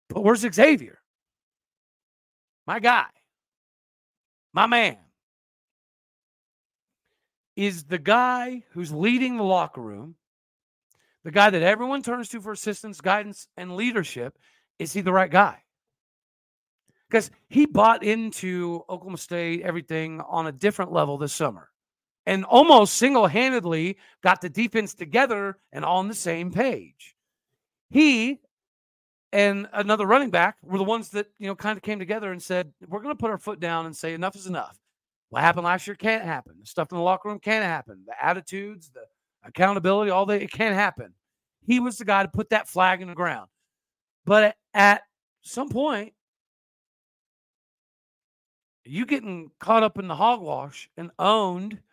But 0.09 0.23
where's 0.23 0.41
Xavier? 0.41 0.99
My 2.67 2.79
guy, 2.79 3.07
my 4.53 4.67
man, 4.67 4.97
is 7.55 7.83
the 7.83 7.97
guy 7.97 8.63
who's 8.71 8.91
leading 8.91 9.37
the 9.37 9.43
locker 9.43 9.81
room, 9.81 10.15
the 11.23 11.31
guy 11.31 11.49
that 11.49 11.63
everyone 11.63 12.01
turns 12.01 12.29
to 12.29 12.41
for 12.41 12.51
assistance, 12.51 13.01
guidance, 13.01 13.47
and 13.57 13.75
leadership. 13.75 14.37
Is 14.79 14.93
he 14.93 15.01
the 15.01 15.13
right 15.13 15.29
guy? 15.29 15.63
Because 17.09 17.29
he 17.49 17.65
bought 17.65 18.03
into 18.03 18.83
Oklahoma 18.89 19.17
State, 19.17 19.61
everything 19.61 20.21
on 20.21 20.47
a 20.47 20.51
different 20.51 20.91
level 20.91 21.17
this 21.17 21.33
summer 21.33 21.70
and 22.25 22.45
almost 22.45 22.95
single 22.95 23.27
handedly 23.27 23.97
got 24.21 24.41
the 24.41 24.49
defense 24.49 24.93
together 24.93 25.57
and 25.71 25.83
on 25.83 26.07
the 26.07 26.13
same 26.13 26.51
page. 26.51 27.15
He 27.89 28.39
and 29.33 29.67
another 29.73 30.05
running 30.05 30.29
back 30.29 30.57
were 30.61 30.77
the 30.77 30.83
ones 30.83 31.09
that, 31.09 31.27
you 31.39 31.47
know, 31.47 31.55
kind 31.55 31.77
of 31.77 31.83
came 31.83 31.99
together 31.99 32.31
and 32.31 32.41
said, 32.41 32.71
we're 32.87 33.01
going 33.01 33.15
to 33.15 33.19
put 33.19 33.31
our 33.31 33.37
foot 33.37 33.59
down 33.59 33.85
and 33.85 33.95
say 33.95 34.13
enough 34.13 34.35
is 34.35 34.45
enough. 34.45 34.77
What 35.29 35.41
happened 35.41 35.65
last 35.65 35.87
year 35.87 35.95
can't 35.95 36.23
happen. 36.23 36.55
The 36.59 36.67
stuff 36.67 36.91
in 36.91 36.97
the 36.97 37.03
locker 37.03 37.29
room 37.29 37.39
can't 37.39 37.65
happen. 37.65 38.03
The 38.05 38.23
attitudes, 38.23 38.91
the 38.93 39.05
accountability, 39.43 40.11
all 40.11 40.25
that, 40.27 40.41
it 40.41 40.51
can't 40.51 40.75
happen. 40.75 41.13
He 41.65 41.79
was 41.79 41.97
the 41.97 42.05
guy 42.05 42.23
to 42.23 42.29
put 42.29 42.49
that 42.49 42.67
flag 42.67 43.01
in 43.01 43.07
the 43.07 43.15
ground. 43.15 43.49
But 44.25 44.55
at 44.73 45.03
some 45.41 45.69
point, 45.69 46.13
you 48.83 49.05
getting 49.05 49.51
caught 49.59 49.83
up 49.83 49.97
in 49.97 50.07
the 50.07 50.15
hogwash 50.15 50.89
and 50.97 51.09
owned– 51.17 51.79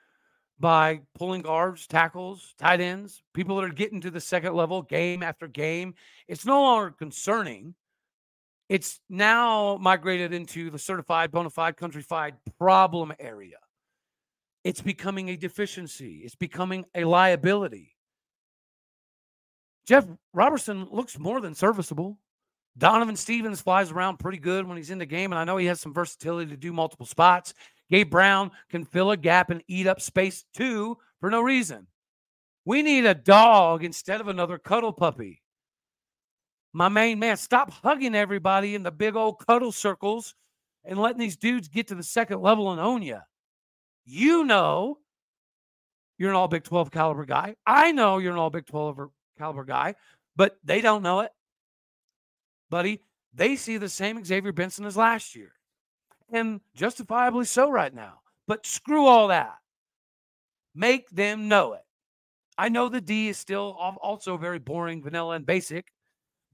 by 0.60 1.00
pulling 1.14 1.42
guards, 1.42 1.86
tackles, 1.86 2.54
tight 2.58 2.80
ends, 2.80 3.22
people 3.32 3.56
that 3.56 3.64
are 3.64 3.68
getting 3.68 4.00
to 4.00 4.10
the 4.10 4.20
second 4.20 4.54
level 4.54 4.82
game 4.82 5.22
after 5.22 5.46
game. 5.46 5.94
It's 6.26 6.44
no 6.44 6.62
longer 6.62 6.90
concerning. 6.90 7.74
It's 8.68 9.00
now 9.08 9.78
migrated 9.80 10.32
into 10.34 10.70
the 10.70 10.78
certified, 10.78 11.30
bona 11.30 11.50
fide, 11.50 11.76
countrified 11.76 12.34
problem 12.58 13.12
area. 13.18 13.56
it's 14.64 14.82
becoming 14.82 15.30
a 15.30 15.36
deficiency, 15.36 16.20
it's 16.24 16.34
becoming 16.34 16.84
a 16.94 17.04
liability. 17.04 17.96
Jeff 19.86 20.06
Robertson 20.34 20.86
looks 20.90 21.18
more 21.18 21.40
than 21.40 21.54
serviceable. 21.54 22.18
Donovan 22.76 23.16
Stevens 23.16 23.60
flies 23.62 23.90
around 23.90 24.18
pretty 24.18 24.38
good 24.38 24.66
when 24.66 24.76
he's 24.76 24.90
in 24.90 24.98
the 24.98 25.06
game, 25.06 25.32
and 25.32 25.38
I 25.38 25.44
know 25.44 25.56
he 25.56 25.66
has 25.66 25.80
some 25.80 25.94
versatility 25.94 26.50
to 26.50 26.56
do 26.56 26.72
multiple 26.72 27.06
spots. 27.06 27.54
Gabe 27.90 28.10
Brown 28.10 28.50
can 28.70 28.84
fill 28.84 29.10
a 29.10 29.16
gap 29.16 29.50
and 29.50 29.62
eat 29.66 29.86
up 29.86 30.00
space 30.00 30.44
too 30.54 30.98
for 31.20 31.30
no 31.30 31.40
reason. 31.40 31.86
We 32.64 32.82
need 32.82 33.06
a 33.06 33.14
dog 33.14 33.82
instead 33.82 34.20
of 34.20 34.28
another 34.28 34.58
cuddle 34.58 34.92
puppy. 34.92 35.42
My 36.72 36.88
main 36.88 37.18
man, 37.18 37.36
stop 37.38 37.70
hugging 37.70 38.14
everybody 38.14 38.74
in 38.74 38.82
the 38.82 38.90
big 38.90 39.16
old 39.16 39.44
cuddle 39.46 39.72
circles 39.72 40.34
and 40.84 40.98
letting 40.98 41.18
these 41.18 41.36
dudes 41.36 41.68
get 41.68 41.88
to 41.88 41.94
the 41.94 42.02
second 42.02 42.42
level 42.42 42.70
and 42.70 42.80
own 42.80 43.02
you. 43.02 43.18
You 44.04 44.44
know 44.44 44.98
you're 46.18 46.30
an 46.30 46.36
all 46.36 46.48
Big 46.48 46.64
12 46.64 46.90
caliber 46.90 47.24
guy. 47.24 47.56
I 47.66 47.92
know 47.92 48.18
you're 48.18 48.32
an 48.32 48.38
all 48.38 48.50
Big 48.50 48.66
12 48.66 49.08
caliber 49.38 49.64
guy, 49.64 49.94
but 50.36 50.58
they 50.64 50.80
don't 50.80 51.02
know 51.02 51.20
it. 51.20 51.30
Buddy, 52.70 53.02
they 53.32 53.56
see 53.56 53.76
the 53.78 53.88
same 53.88 54.22
Xavier 54.24 54.52
Benson 54.52 54.84
as 54.84 54.96
last 54.96 55.34
year. 55.34 55.52
And 56.30 56.60
justifiably 56.74 57.44
so 57.44 57.70
right 57.70 57.94
now. 57.94 58.20
But 58.46 58.66
screw 58.66 59.06
all 59.06 59.28
that. 59.28 59.56
Make 60.74 61.08
them 61.10 61.48
know 61.48 61.72
it. 61.74 61.82
I 62.56 62.68
know 62.68 62.88
the 62.88 63.00
D 63.00 63.28
is 63.28 63.38
still 63.38 63.76
also 64.02 64.36
very 64.36 64.58
boring, 64.58 65.02
vanilla, 65.02 65.36
and 65.36 65.46
basic, 65.46 65.92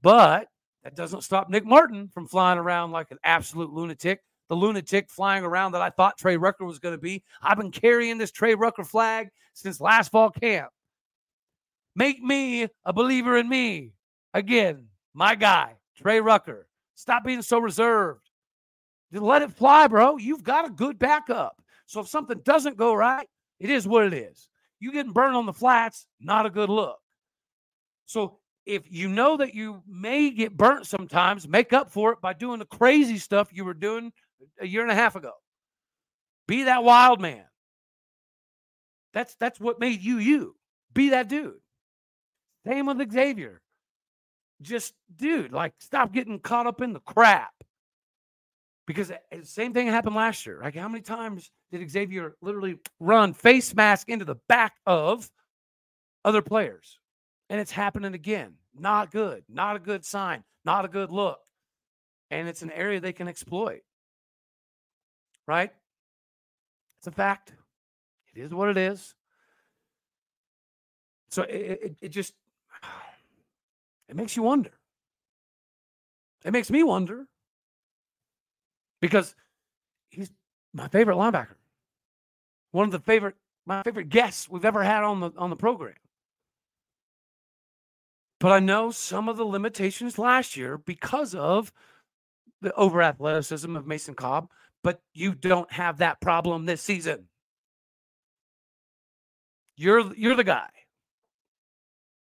but 0.01 0.47
that 0.83 0.95
doesn't 0.95 1.23
stop 1.23 1.49
Nick 1.49 1.65
Martin 1.65 2.09
from 2.13 2.27
flying 2.27 2.59
around 2.59 2.91
like 2.91 3.09
an 3.11 3.17
absolute 3.23 3.73
lunatic. 3.73 4.21
The 4.47 4.55
lunatic 4.55 5.09
flying 5.09 5.43
around 5.43 5.71
that 5.71 5.81
I 5.81 5.89
thought 5.89 6.19
Trey 6.19 6.37
Rucker 6.37 6.63
was 6.63 6.77
going 6.77 6.93
to 6.93 7.01
be. 7.01 7.23
I've 7.41 7.57
been 7.57 7.71
carrying 7.71 8.19
this 8.19 8.31
Trey 8.31 8.53
Rucker 8.53 8.83
flag 8.83 9.29
since 9.53 9.81
last 9.81 10.11
fall 10.11 10.29
camp. 10.29 10.69
Make 11.95 12.21
me 12.21 12.67
a 12.83 12.93
believer 12.93 13.37
in 13.37 13.49
me. 13.49 13.93
Again, 14.35 14.87
my 15.15 15.33
guy, 15.33 15.73
Trey 15.97 16.21
Rucker. 16.21 16.67
Stop 16.93 17.25
being 17.25 17.41
so 17.41 17.57
reserved. 17.57 18.24
Let 19.11 19.41
it 19.41 19.53
fly, 19.53 19.87
bro. 19.87 20.17
You've 20.17 20.43
got 20.43 20.65
a 20.65 20.69
good 20.69 20.99
backup. 20.99 21.61
So 21.85 22.01
if 22.01 22.07
something 22.07 22.41
doesn't 22.43 22.77
go 22.77 22.93
right, 22.93 23.27
it 23.59 23.69
is 23.69 23.87
what 23.87 24.05
it 24.05 24.13
is. 24.13 24.49
You 24.79 24.91
getting 24.91 25.13
burned 25.13 25.35
on 25.35 25.45
the 25.45 25.53
flats, 25.53 26.07
not 26.19 26.45
a 26.45 26.49
good 26.49 26.69
look. 26.69 26.97
So 28.05 28.39
if 28.65 28.91
you 28.91 29.07
know 29.07 29.37
that 29.37 29.53
you 29.53 29.81
may 29.87 30.31
get 30.31 30.57
burnt 30.57 30.85
sometimes, 30.87 31.47
make 31.47 31.73
up 31.73 31.91
for 31.91 32.11
it 32.13 32.21
by 32.21 32.33
doing 32.33 32.59
the 32.59 32.65
crazy 32.65 33.17
stuff 33.17 33.49
you 33.53 33.63
were 33.63 33.73
doing 33.73 34.11
a 34.59 34.67
year 34.67 34.81
and 34.81 34.91
a 34.91 34.95
half 34.95 35.15
ago. 35.15 35.31
Be 36.47 36.63
that 36.63 36.83
wild 36.83 37.21
man. 37.21 37.45
That's 39.13 39.35
that's 39.35 39.59
what 39.59 39.79
made 39.79 40.01
you 40.01 40.17
you. 40.17 40.55
Be 40.93 41.09
that 41.09 41.29
dude. 41.29 41.55
Same 42.67 42.85
with 42.87 43.11
Xavier. 43.11 43.61
Just 44.61 44.93
dude, 45.15 45.51
like 45.51 45.73
stop 45.79 46.11
getting 46.11 46.39
caught 46.39 46.67
up 46.67 46.81
in 46.81 46.93
the 46.93 46.99
crap. 46.99 47.53
Because 48.87 49.07
the 49.07 49.19
eh, 49.31 49.39
same 49.43 49.73
thing 49.73 49.87
happened 49.87 50.15
last 50.15 50.45
year. 50.45 50.59
Like 50.61 50.75
how 50.75 50.87
many 50.87 51.01
times 51.01 51.51
did 51.71 51.89
Xavier 51.89 52.35
literally 52.41 52.77
run 52.99 53.33
face 53.33 53.73
mask 53.73 54.09
into 54.09 54.25
the 54.25 54.35
back 54.47 54.73
of 54.85 55.29
other 56.23 56.41
players? 56.41 56.99
And 57.49 57.59
it's 57.59 57.71
happening 57.71 58.13
again. 58.13 58.55
Not 58.77 59.11
good. 59.11 59.43
Not 59.49 59.75
a 59.75 59.79
good 59.79 60.05
sign. 60.05 60.43
Not 60.63 60.85
a 60.85 60.87
good 60.87 61.11
look. 61.11 61.39
And 62.31 62.47
it's 62.47 62.61
an 62.61 62.71
area 62.71 62.99
they 62.99 63.13
can 63.13 63.27
exploit. 63.27 63.81
Right? 65.47 65.71
It's 66.99 67.07
a 67.07 67.11
fact. 67.11 67.53
It 68.35 68.41
is 68.41 68.53
what 68.53 68.69
it 68.69 68.77
is. 68.77 69.13
So 71.29 71.43
it, 71.43 71.55
it, 71.55 71.97
it 72.01 72.09
just 72.09 72.33
it 74.09 74.15
makes 74.15 74.35
you 74.35 74.43
wonder. 74.43 74.71
It 76.43 76.51
makes 76.51 76.69
me 76.69 76.83
wonder 76.83 77.27
because 79.05 79.35
he's 80.09 80.31
my 80.73 80.87
favorite 80.87 81.15
linebacker. 81.15 81.53
One 82.71 82.85
of 82.85 82.91
the 82.91 82.99
favorite 82.99 83.35
my 83.67 83.83
favorite 83.83 84.09
guests 84.09 84.49
we've 84.49 84.65
ever 84.65 84.83
had 84.83 85.03
on 85.03 85.19
the 85.19 85.31
on 85.37 85.51
the 85.51 85.55
program. 85.55 85.93
But 88.39 88.51
I 88.51 88.59
know 88.59 88.89
some 88.89 89.29
of 89.29 89.37
the 89.37 89.45
limitations 89.45 90.17
last 90.17 90.57
year 90.57 90.77
because 90.79 91.35
of 91.35 91.71
the 92.61 92.73
over 92.73 93.01
athleticism 93.01 93.75
of 93.75 93.85
Mason 93.85 94.15
Cobb, 94.15 94.49
but 94.83 95.01
you 95.13 95.35
don't 95.35 95.71
have 95.71 95.99
that 95.99 96.19
problem 96.19 96.65
this 96.65 96.81
season. 96.81 97.27
You're 99.77 100.15
you're 100.15 100.35
the 100.35 100.43
guy. 100.43 100.69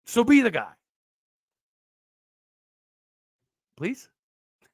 So 0.05 0.24
be 0.24 0.41
the 0.41 0.51
guy. 0.51 0.71
Please. 3.75 4.09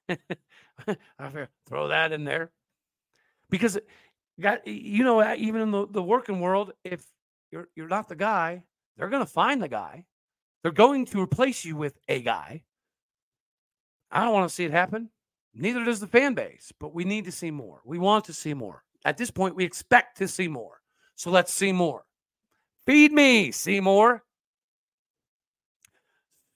throw 1.68 1.88
that 1.88 2.12
in 2.12 2.24
there. 2.24 2.52
Because 3.50 3.78
got 4.40 4.68
you 4.68 5.04
know, 5.04 5.34
even 5.36 5.62
in 5.62 5.72
the, 5.72 5.88
the 5.88 6.04
working 6.04 6.40
world, 6.40 6.74
if 6.84 7.06
you're 7.52 7.70
you're 7.76 7.88
not 7.88 8.10
the 8.10 8.16
guy, 8.16 8.64
they're 8.98 9.10
gonna 9.10 9.26
find 9.26 9.62
the 9.62 9.68
guy. 9.68 10.06
They're 10.64 10.72
going 10.72 11.06
to 11.08 11.22
replace 11.22 11.64
you 11.64 11.76
with 11.76 11.98
a 12.08 12.22
guy. 12.22 12.64
I 14.12 14.24
don't 14.24 14.34
want 14.34 14.50
to 14.50 14.56
see 14.56 14.66
it 14.66 14.72
happen. 14.72 15.10
Neither 15.54 15.86
does 15.86 16.00
the 16.00 16.08
fan 16.08 16.34
base, 16.34 16.72
but 16.80 16.94
we 16.94 17.04
need 17.04 17.26
to 17.26 17.32
see 17.32 17.52
more. 17.52 17.82
We 17.86 17.98
want 17.98 18.26
to 18.26 18.34
see 18.34 18.54
more. 18.54 18.84
At 19.06 19.18
this 19.18 19.30
point, 19.30 19.56
we 19.56 19.64
expect 19.64 20.18
to 20.18 20.28
see 20.28 20.48
more. 20.48 20.82
So 21.16 21.30
let's 21.30 21.54
see 21.54 21.72
more. 21.72 22.04
Feed 22.86 23.12
me, 23.12 23.52
Seymour. 23.52 24.24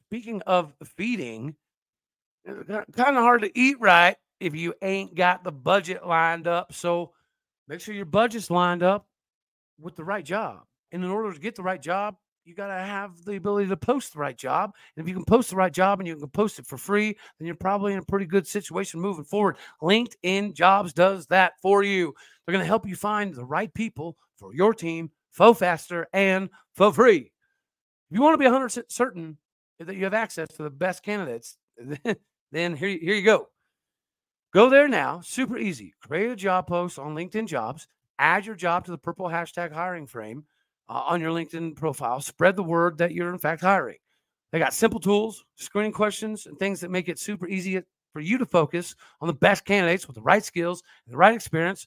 Speaking 0.07 0.41
of 0.47 0.73
feeding, 0.83 1.55
kind 2.45 3.17
of 3.17 3.23
hard 3.23 3.41
to 3.41 3.59
eat 3.59 3.77
right 3.79 4.15
if 4.39 4.55
you 4.55 4.73
ain't 4.81 5.15
got 5.15 5.43
the 5.43 5.51
budget 5.51 6.05
lined 6.05 6.47
up. 6.47 6.73
So 6.73 7.11
make 7.67 7.81
sure 7.81 7.93
your 7.93 8.05
budget's 8.05 8.49
lined 8.49 8.83
up 8.83 9.07
with 9.79 9.95
the 9.95 10.03
right 10.03 10.23
job. 10.23 10.61
And 10.91 11.03
in 11.03 11.09
order 11.09 11.33
to 11.33 11.39
get 11.39 11.55
the 11.55 11.63
right 11.63 11.81
job, 11.81 12.15
you 12.45 12.55
got 12.55 12.67
to 12.67 12.73
have 12.73 13.23
the 13.25 13.35
ability 13.35 13.69
to 13.69 13.77
post 13.77 14.13
the 14.13 14.19
right 14.19 14.37
job. 14.37 14.73
And 14.95 15.03
if 15.03 15.07
you 15.07 15.15
can 15.15 15.25
post 15.25 15.51
the 15.51 15.55
right 15.55 15.71
job 15.71 15.99
and 15.99 16.07
you 16.07 16.15
can 16.15 16.27
post 16.29 16.57
it 16.57 16.65
for 16.65 16.77
free, 16.77 17.15
then 17.37 17.45
you're 17.45 17.55
probably 17.55 17.93
in 17.93 17.99
a 17.99 18.03
pretty 18.03 18.25
good 18.25 18.47
situation 18.47 18.99
moving 18.99 19.23
forward. 19.23 19.57
LinkedIn 19.81 20.55
Jobs 20.55 20.91
does 20.91 21.27
that 21.27 21.53
for 21.61 21.83
you. 21.83 22.13
They're 22.45 22.53
going 22.53 22.63
to 22.63 22.67
help 22.67 22.87
you 22.87 22.95
find 22.95 23.33
the 23.33 23.45
right 23.45 23.71
people 23.73 24.17
for 24.37 24.53
your 24.53 24.73
team, 24.73 25.11
for 25.29 25.53
faster 25.53 26.07
and 26.11 26.49
for 26.73 26.91
free. 26.91 27.31
If 28.09 28.17
you 28.17 28.21
want 28.21 28.33
to 28.33 28.37
be 28.39 28.49
100% 28.49 28.83
certain 28.91 29.37
that 29.79 29.95
you 29.95 30.05
have 30.05 30.15
access 30.15 30.47
to 30.49 30.63
the 30.63 30.71
best 30.71 31.03
candidates, 31.03 31.57
then 32.51 32.75
here, 32.75 32.89
here 32.89 33.15
you 33.15 33.23
go. 33.23 33.47
Go 34.53 34.69
there 34.69 34.87
now. 34.87 35.21
Super 35.21 35.57
easy. 35.57 35.93
Create 36.01 36.31
a 36.31 36.35
job 36.35 36.67
post 36.67 36.97
on 36.97 37.15
LinkedIn 37.15 37.47
Jobs. 37.47 37.87
Add 38.17 38.45
your 38.45 38.55
job 38.55 38.85
to 38.85 38.91
the 38.91 38.97
purple 38.97 39.27
hashtag 39.27 39.71
hiring 39.71 40.07
frame 40.07 40.43
uh, 40.89 41.03
on 41.07 41.21
your 41.21 41.31
LinkedIn 41.31 41.75
profile. 41.75 42.19
Spread 42.19 42.55
the 42.55 42.63
word 42.63 42.97
that 42.97 43.13
you're, 43.13 43.31
in 43.31 43.39
fact, 43.39 43.61
hiring. 43.61 43.97
They 44.51 44.59
got 44.59 44.73
simple 44.73 44.99
tools, 44.99 45.45
screening 45.55 45.91
questions, 45.91 46.47
and 46.47 46.57
things 46.57 46.81
that 46.81 46.89
make 46.89 47.07
it 47.07 47.19
super 47.19 47.47
easy 47.47 47.81
for 48.11 48.19
you 48.19 48.39
to 48.39 48.45
focus 48.45 48.95
on 49.21 49.27
the 49.27 49.33
best 49.33 49.63
candidates 49.65 50.07
with 50.07 50.15
the 50.15 50.21
right 50.21 50.43
skills 50.43 50.81
and 51.05 51.13
the 51.13 51.17
right 51.17 51.35
experience 51.35 51.85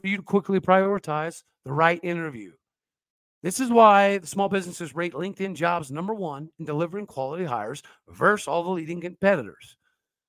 for 0.00 0.06
you 0.06 0.16
to 0.16 0.22
quickly 0.22 0.60
prioritize 0.60 1.42
the 1.64 1.72
right 1.72 1.98
interview. 2.04 2.52
This 3.42 3.60
is 3.60 3.70
why 3.70 4.18
the 4.18 4.26
small 4.26 4.48
businesses 4.48 4.94
rate 4.94 5.12
LinkedIn 5.12 5.54
jobs 5.54 5.92
number 5.92 6.14
one 6.14 6.48
in 6.58 6.64
delivering 6.64 7.06
quality 7.06 7.44
hires 7.44 7.82
versus 8.08 8.48
all 8.48 8.64
the 8.64 8.70
leading 8.70 9.00
competitors. 9.00 9.76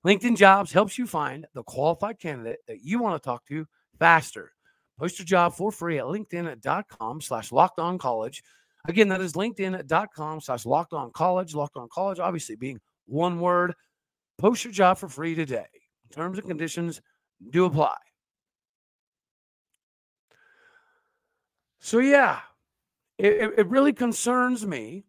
LinkedIn 0.05 0.37
jobs 0.37 0.71
helps 0.71 0.97
you 0.97 1.07
find 1.07 1.45
the 1.53 1.63
qualified 1.63 2.19
candidate 2.19 2.59
that 2.67 2.83
you 2.83 2.99
want 2.99 3.21
to 3.21 3.25
talk 3.25 3.45
to 3.47 3.65
faster. 3.97 4.51
Post 4.99 5.19
your 5.19 5.25
job 5.25 5.53
for 5.53 5.71
free 5.71 5.97
at 5.97 6.05
linkedin.com 6.05 7.21
slash 7.21 7.51
locked 7.51 7.79
on 7.79 7.97
college. 7.97 8.43
Again, 8.87 9.09
that 9.09 9.21
is 9.21 9.33
linkedin.com 9.33 10.41
slash 10.41 10.65
locked 10.65 10.93
on 10.93 11.11
college. 11.11 11.55
Locked 11.55 11.77
on 11.77 11.87
college, 11.91 12.19
obviously 12.19 12.55
being 12.55 12.79
one 13.07 13.39
word. 13.39 13.73
Post 14.37 14.63
your 14.63 14.73
job 14.73 14.97
for 14.97 15.09
free 15.09 15.35
today. 15.35 15.67
Terms 16.11 16.37
and 16.37 16.47
conditions 16.47 17.01
do 17.49 17.65
apply. 17.65 17.95
So, 21.79 21.99
yeah, 21.99 22.39
it, 23.19 23.53
it 23.57 23.67
really 23.67 23.93
concerns 23.93 24.65
me. 24.65 25.03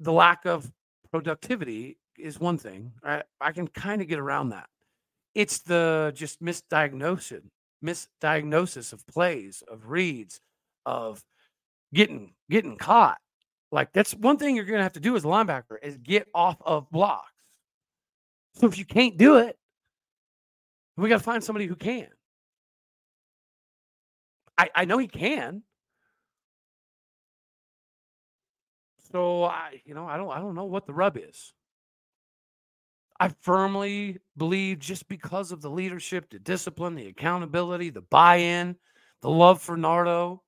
The 0.00 0.12
lack 0.12 0.44
of 0.44 0.70
productivity 1.10 1.98
is 2.18 2.38
one 2.38 2.58
thing. 2.58 2.92
I, 3.02 3.22
I 3.40 3.52
can 3.52 3.66
kind 3.66 4.02
of 4.02 4.08
get 4.08 4.18
around 4.18 4.50
that. 4.50 4.68
It's 5.34 5.60
the 5.60 6.12
just 6.14 6.42
misdiagnosis, 6.42 7.42
misdiagnosis 7.84 8.92
of 8.92 9.06
plays, 9.06 9.62
of 9.68 9.88
reads, 9.88 10.40
of 10.84 11.22
getting 11.94 12.34
getting 12.50 12.76
caught. 12.76 13.18
Like 13.72 13.92
that's 13.92 14.14
one 14.14 14.36
thing 14.36 14.54
you're 14.56 14.64
to 14.64 14.82
have 14.82 14.92
to 14.94 15.00
do 15.00 15.16
as 15.16 15.24
a 15.24 15.28
linebacker 15.28 15.76
is 15.82 15.96
get 15.98 16.28
off 16.34 16.56
of 16.60 16.90
blocks. 16.90 17.32
So 18.54 18.66
if 18.66 18.76
you 18.76 18.84
can't 18.84 19.16
do 19.16 19.38
it, 19.38 19.56
we 20.96 21.08
got 21.08 21.18
to 21.18 21.24
find 21.24 21.42
somebody 21.42 21.66
who 21.66 21.76
can. 21.76 22.08
I, 24.56 24.70
I 24.74 24.84
know 24.84 24.98
he 24.98 25.06
can. 25.06 25.62
So 29.10 29.44
I, 29.44 29.80
you 29.84 29.94
know, 29.94 30.06
I 30.06 30.16
don't 30.16 30.30
I 30.30 30.38
don't 30.38 30.54
know 30.54 30.64
what 30.64 30.86
the 30.86 30.92
rub 30.92 31.16
is. 31.16 31.52
I 33.20 33.30
firmly 33.40 34.18
believe 34.36 34.78
just 34.78 35.08
because 35.08 35.50
of 35.50 35.60
the 35.60 35.70
leadership, 35.70 36.30
the 36.30 36.38
discipline, 36.38 36.94
the 36.94 37.08
accountability, 37.08 37.90
the 37.90 38.02
buy-in, 38.02 38.76
the 39.22 39.30
love 39.30 39.60
for 39.60 39.76
Nardo, 39.76 40.42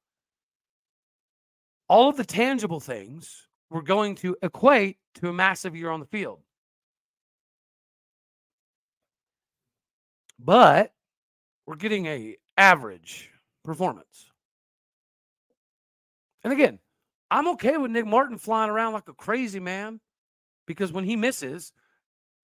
all 1.88 2.08
of 2.08 2.16
the 2.16 2.24
tangible 2.24 2.78
things 2.78 3.48
were 3.70 3.82
going 3.82 4.14
to 4.16 4.36
equate 4.42 4.98
to 5.16 5.28
a 5.28 5.32
massive 5.32 5.74
year 5.74 5.90
on 5.90 5.98
the 5.98 6.06
field. 6.06 6.40
But 10.38 10.92
we're 11.66 11.76
getting 11.76 12.06
a 12.06 12.36
average 12.56 13.30
performance. 13.64 14.30
And 16.44 16.52
again, 16.52 16.78
I'm 17.30 17.48
okay 17.48 17.76
with 17.76 17.90
Nick 17.90 18.06
Martin 18.06 18.38
flying 18.38 18.70
around 18.70 18.92
like 18.92 19.08
a 19.08 19.14
crazy 19.14 19.60
man 19.60 20.00
because 20.66 20.92
when 20.92 21.04
he 21.04 21.16
misses, 21.16 21.72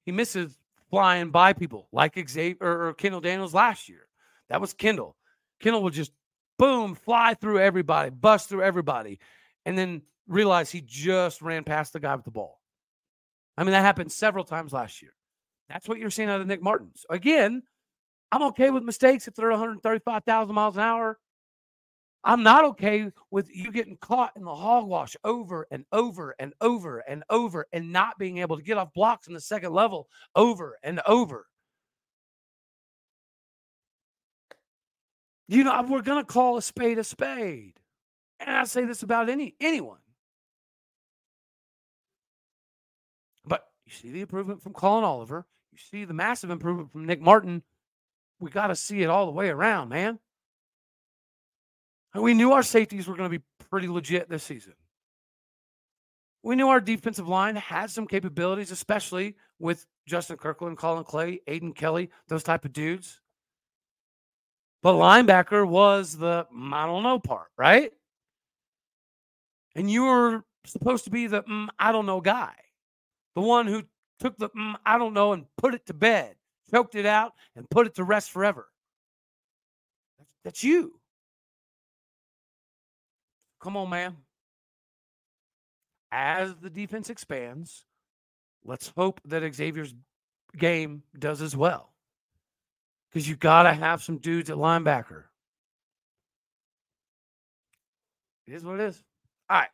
he 0.04 0.12
misses 0.12 0.56
flying 0.90 1.30
by 1.30 1.52
people 1.52 1.88
like 1.92 2.28
Xavier 2.28 2.56
or 2.60 2.94
Kendall 2.94 3.20
Daniels 3.20 3.54
last 3.54 3.88
year. 3.88 4.08
That 4.48 4.60
was 4.60 4.72
Kendall. 4.72 5.16
Kendall 5.60 5.82
would 5.82 5.92
just 5.92 6.12
boom, 6.58 6.94
fly 6.94 7.34
through 7.34 7.58
everybody, 7.58 8.10
bust 8.10 8.48
through 8.48 8.62
everybody, 8.62 9.18
and 9.64 9.76
then 9.76 10.02
realize 10.28 10.70
he 10.70 10.80
just 10.80 11.42
ran 11.42 11.64
past 11.64 11.92
the 11.92 12.00
guy 12.00 12.14
with 12.14 12.24
the 12.24 12.30
ball. 12.30 12.60
I 13.56 13.64
mean, 13.64 13.72
that 13.72 13.82
happened 13.82 14.12
several 14.12 14.44
times 14.44 14.72
last 14.72 15.02
year. 15.02 15.12
That's 15.68 15.88
what 15.88 15.98
you're 15.98 16.10
seeing 16.10 16.28
out 16.28 16.40
of 16.40 16.46
Nick 16.46 16.62
Martin. 16.62 16.90
So 16.94 17.06
again, 17.10 17.62
I'm 18.30 18.42
okay 18.44 18.70
with 18.70 18.82
mistakes 18.82 19.26
if 19.26 19.34
they're 19.34 19.50
135,000 19.50 20.54
miles 20.54 20.76
an 20.76 20.82
hour. 20.82 21.18
I'm 22.24 22.42
not 22.42 22.64
okay 22.64 23.10
with 23.30 23.48
you 23.54 23.70
getting 23.70 23.96
caught 23.98 24.32
in 24.36 24.44
the 24.44 24.54
hogwash 24.54 25.16
over 25.22 25.66
and 25.70 25.84
over 25.92 26.34
and 26.38 26.54
over 26.60 26.98
and 27.00 27.22
over 27.30 27.66
and 27.72 27.92
not 27.92 28.18
being 28.18 28.38
able 28.38 28.56
to 28.56 28.62
get 28.62 28.78
off 28.78 28.92
blocks 28.92 29.28
in 29.28 29.34
the 29.34 29.40
second 29.40 29.72
level 29.72 30.08
over 30.34 30.76
and 30.82 31.00
over. 31.06 31.46
You 35.48 35.62
know, 35.62 35.82
we're 35.88 36.02
going 36.02 36.24
to 36.24 36.24
call 36.24 36.56
a 36.56 36.62
spade 36.62 36.98
a 36.98 37.04
spade. 37.04 37.78
And 38.40 38.56
I 38.56 38.64
say 38.64 38.84
this 38.84 39.02
about 39.02 39.28
any 39.28 39.54
anyone. 39.60 39.98
But 43.44 43.64
you 43.86 43.92
see 43.92 44.10
the 44.10 44.22
improvement 44.22 44.62
from 44.62 44.72
Colin 44.72 45.04
Oliver. 45.04 45.46
You 45.72 45.78
see 45.78 46.04
the 46.04 46.14
massive 46.14 46.50
improvement 46.50 46.90
from 46.90 47.06
Nick 47.06 47.20
Martin. 47.20 47.62
We 48.40 48.50
got 48.50 48.66
to 48.66 48.76
see 48.76 49.02
it 49.02 49.10
all 49.10 49.26
the 49.26 49.32
way 49.32 49.48
around, 49.48 49.88
man. 49.88 50.18
And 52.16 52.22
we 52.22 52.32
knew 52.32 52.52
our 52.52 52.62
safeties 52.62 53.06
were 53.06 53.14
going 53.14 53.30
to 53.30 53.38
be 53.38 53.44
pretty 53.68 53.88
legit 53.88 54.30
this 54.30 54.42
season. 54.42 54.72
We 56.42 56.56
knew 56.56 56.68
our 56.68 56.80
defensive 56.80 57.28
line 57.28 57.56
had 57.56 57.90
some 57.90 58.06
capabilities, 58.06 58.70
especially 58.70 59.36
with 59.58 59.84
Justin 60.06 60.38
Kirkland, 60.38 60.78
Colin 60.78 61.04
Clay, 61.04 61.40
Aiden 61.46 61.74
Kelly, 61.74 62.08
those 62.28 62.42
type 62.42 62.64
of 62.64 62.72
dudes. 62.72 63.20
But 64.82 64.94
linebacker 64.94 65.68
was 65.68 66.16
the 66.16 66.46
I 66.72 66.86
don't 66.86 67.02
know 67.02 67.18
part, 67.18 67.48
right? 67.58 67.92
And 69.74 69.90
you 69.90 70.04
were 70.04 70.42
supposed 70.64 71.04
to 71.04 71.10
be 71.10 71.26
the 71.26 71.42
mm, 71.42 71.68
I 71.78 71.92
don't 71.92 72.06
know 72.06 72.22
guy, 72.22 72.54
the 73.34 73.42
one 73.42 73.66
who 73.66 73.82
took 74.20 74.38
the 74.38 74.48
mm, 74.48 74.74
I 74.86 74.96
don't 74.96 75.12
know 75.12 75.34
and 75.34 75.44
put 75.58 75.74
it 75.74 75.84
to 75.84 75.92
bed, 75.92 76.34
choked 76.70 76.94
it 76.94 77.04
out, 77.04 77.34
and 77.56 77.68
put 77.68 77.86
it 77.86 77.94
to 77.96 78.04
rest 78.04 78.30
forever. 78.30 78.68
That's 80.44 80.64
you. 80.64 80.98
Come 83.66 83.76
on, 83.76 83.90
man. 83.90 84.16
As 86.12 86.54
the 86.54 86.70
defense 86.70 87.10
expands, 87.10 87.84
let's 88.64 88.92
hope 88.96 89.20
that 89.24 89.42
Xavier's 89.52 89.92
game 90.56 91.02
does 91.18 91.42
as 91.42 91.56
well. 91.56 91.92
Because 93.10 93.28
you 93.28 93.34
got 93.34 93.64
to 93.64 93.72
have 93.72 94.04
some 94.04 94.18
dudes 94.18 94.50
at 94.50 94.56
linebacker. 94.56 95.24
It 98.46 98.54
is 98.54 98.64
what 98.64 98.78
it 98.78 98.82
is. 98.82 99.02
All 99.50 99.58
right. 99.58 99.68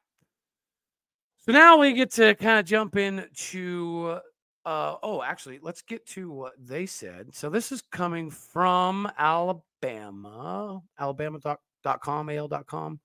So 1.45 1.53
now 1.53 1.77
we 1.77 1.93
get 1.93 2.13
to 2.13 2.35
kind 2.37 2.61
of 2.61 2.65
jump 2.65 2.97
into 2.97 4.19
uh, 4.65 4.95
oh, 5.03 5.23
actually, 5.23 5.59
let's 5.61 5.83
get 5.83 6.07
to 6.07 6.31
what 6.31 6.55
they 6.59 6.87
said. 6.87 7.35
So 7.35 7.51
this 7.51 7.71
is 7.71 7.83
coming 7.93 8.31
from 8.31 9.07
Alabama, 9.19 10.81
alabama.com, 10.99 12.31
al.com. 12.31 12.99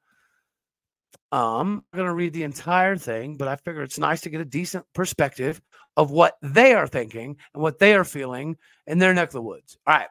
Um, 1.32 1.84
I'm 1.92 1.98
going 1.98 2.08
to 2.08 2.14
read 2.14 2.34
the 2.34 2.44
entire 2.44 2.96
thing, 2.96 3.36
but 3.36 3.48
I 3.48 3.58
figure 3.58 3.84
it's 3.84 4.00
nice 4.00 4.22
to 4.22 4.30
get 4.30 4.42
a 4.42 4.46
decent 4.46 4.86
perspective 4.94 5.62
of 5.98 6.12
what 6.12 6.38
they 6.42 6.74
are 6.74 6.88
thinking 6.88 7.36
and 7.54 7.64
what 7.64 7.80
they 7.80 7.96
are 7.96 8.06
feeling 8.06 8.56
in 8.86 9.00
their 9.00 9.14
neck 9.14 9.30
of 9.30 9.34
the 9.34 9.42
woods. 9.42 9.78
All 9.86 9.96
right. 9.96 10.08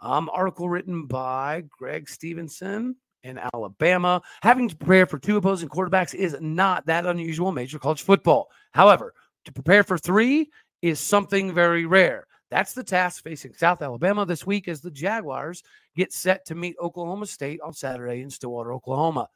Um, 0.00 0.28
article 0.32 0.68
written 0.68 1.06
by 1.06 1.62
Greg 1.70 2.08
Stevenson 2.08 2.96
in 3.22 3.38
Alabama. 3.54 4.20
Having 4.42 4.70
to 4.70 4.76
prepare 4.76 5.06
for 5.06 5.18
two 5.18 5.36
opposing 5.36 5.68
quarterbacks 5.68 6.14
is 6.14 6.36
not 6.40 6.84
that 6.86 7.06
unusual 7.06 7.48
in 7.48 7.54
major 7.54 7.78
college 7.78 8.02
football. 8.02 8.48
However, 8.72 9.14
to 9.44 9.52
prepare 9.52 9.84
for 9.84 9.96
three 9.96 10.50
is 10.82 10.98
something 10.98 11.54
very 11.54 11.86
rare. 11.86 12.26
That's 12.50 12.74
the 12.74 12.84
task 12.84 13.22
facing 13.22 13.54
South 13.54 13.80
Alabama 13.80 14.26
this 14.26 14.46
week 14.46 14.68
as 14.68 14.80
the 14.80 14.90
Jaguars 14.90 15.62
get 15.96 16.12
set 16.12 16.44
to 16.46 16.54
meet 16.54 16.76
Oklahoma 16.82 17.26
State 17.26 17.60
on 17.62 17.72
Saturday 17.72 18.20
in 18.20 18.28
Stillwater, 18.28 18.74
Oklahoma. 18.74 19.28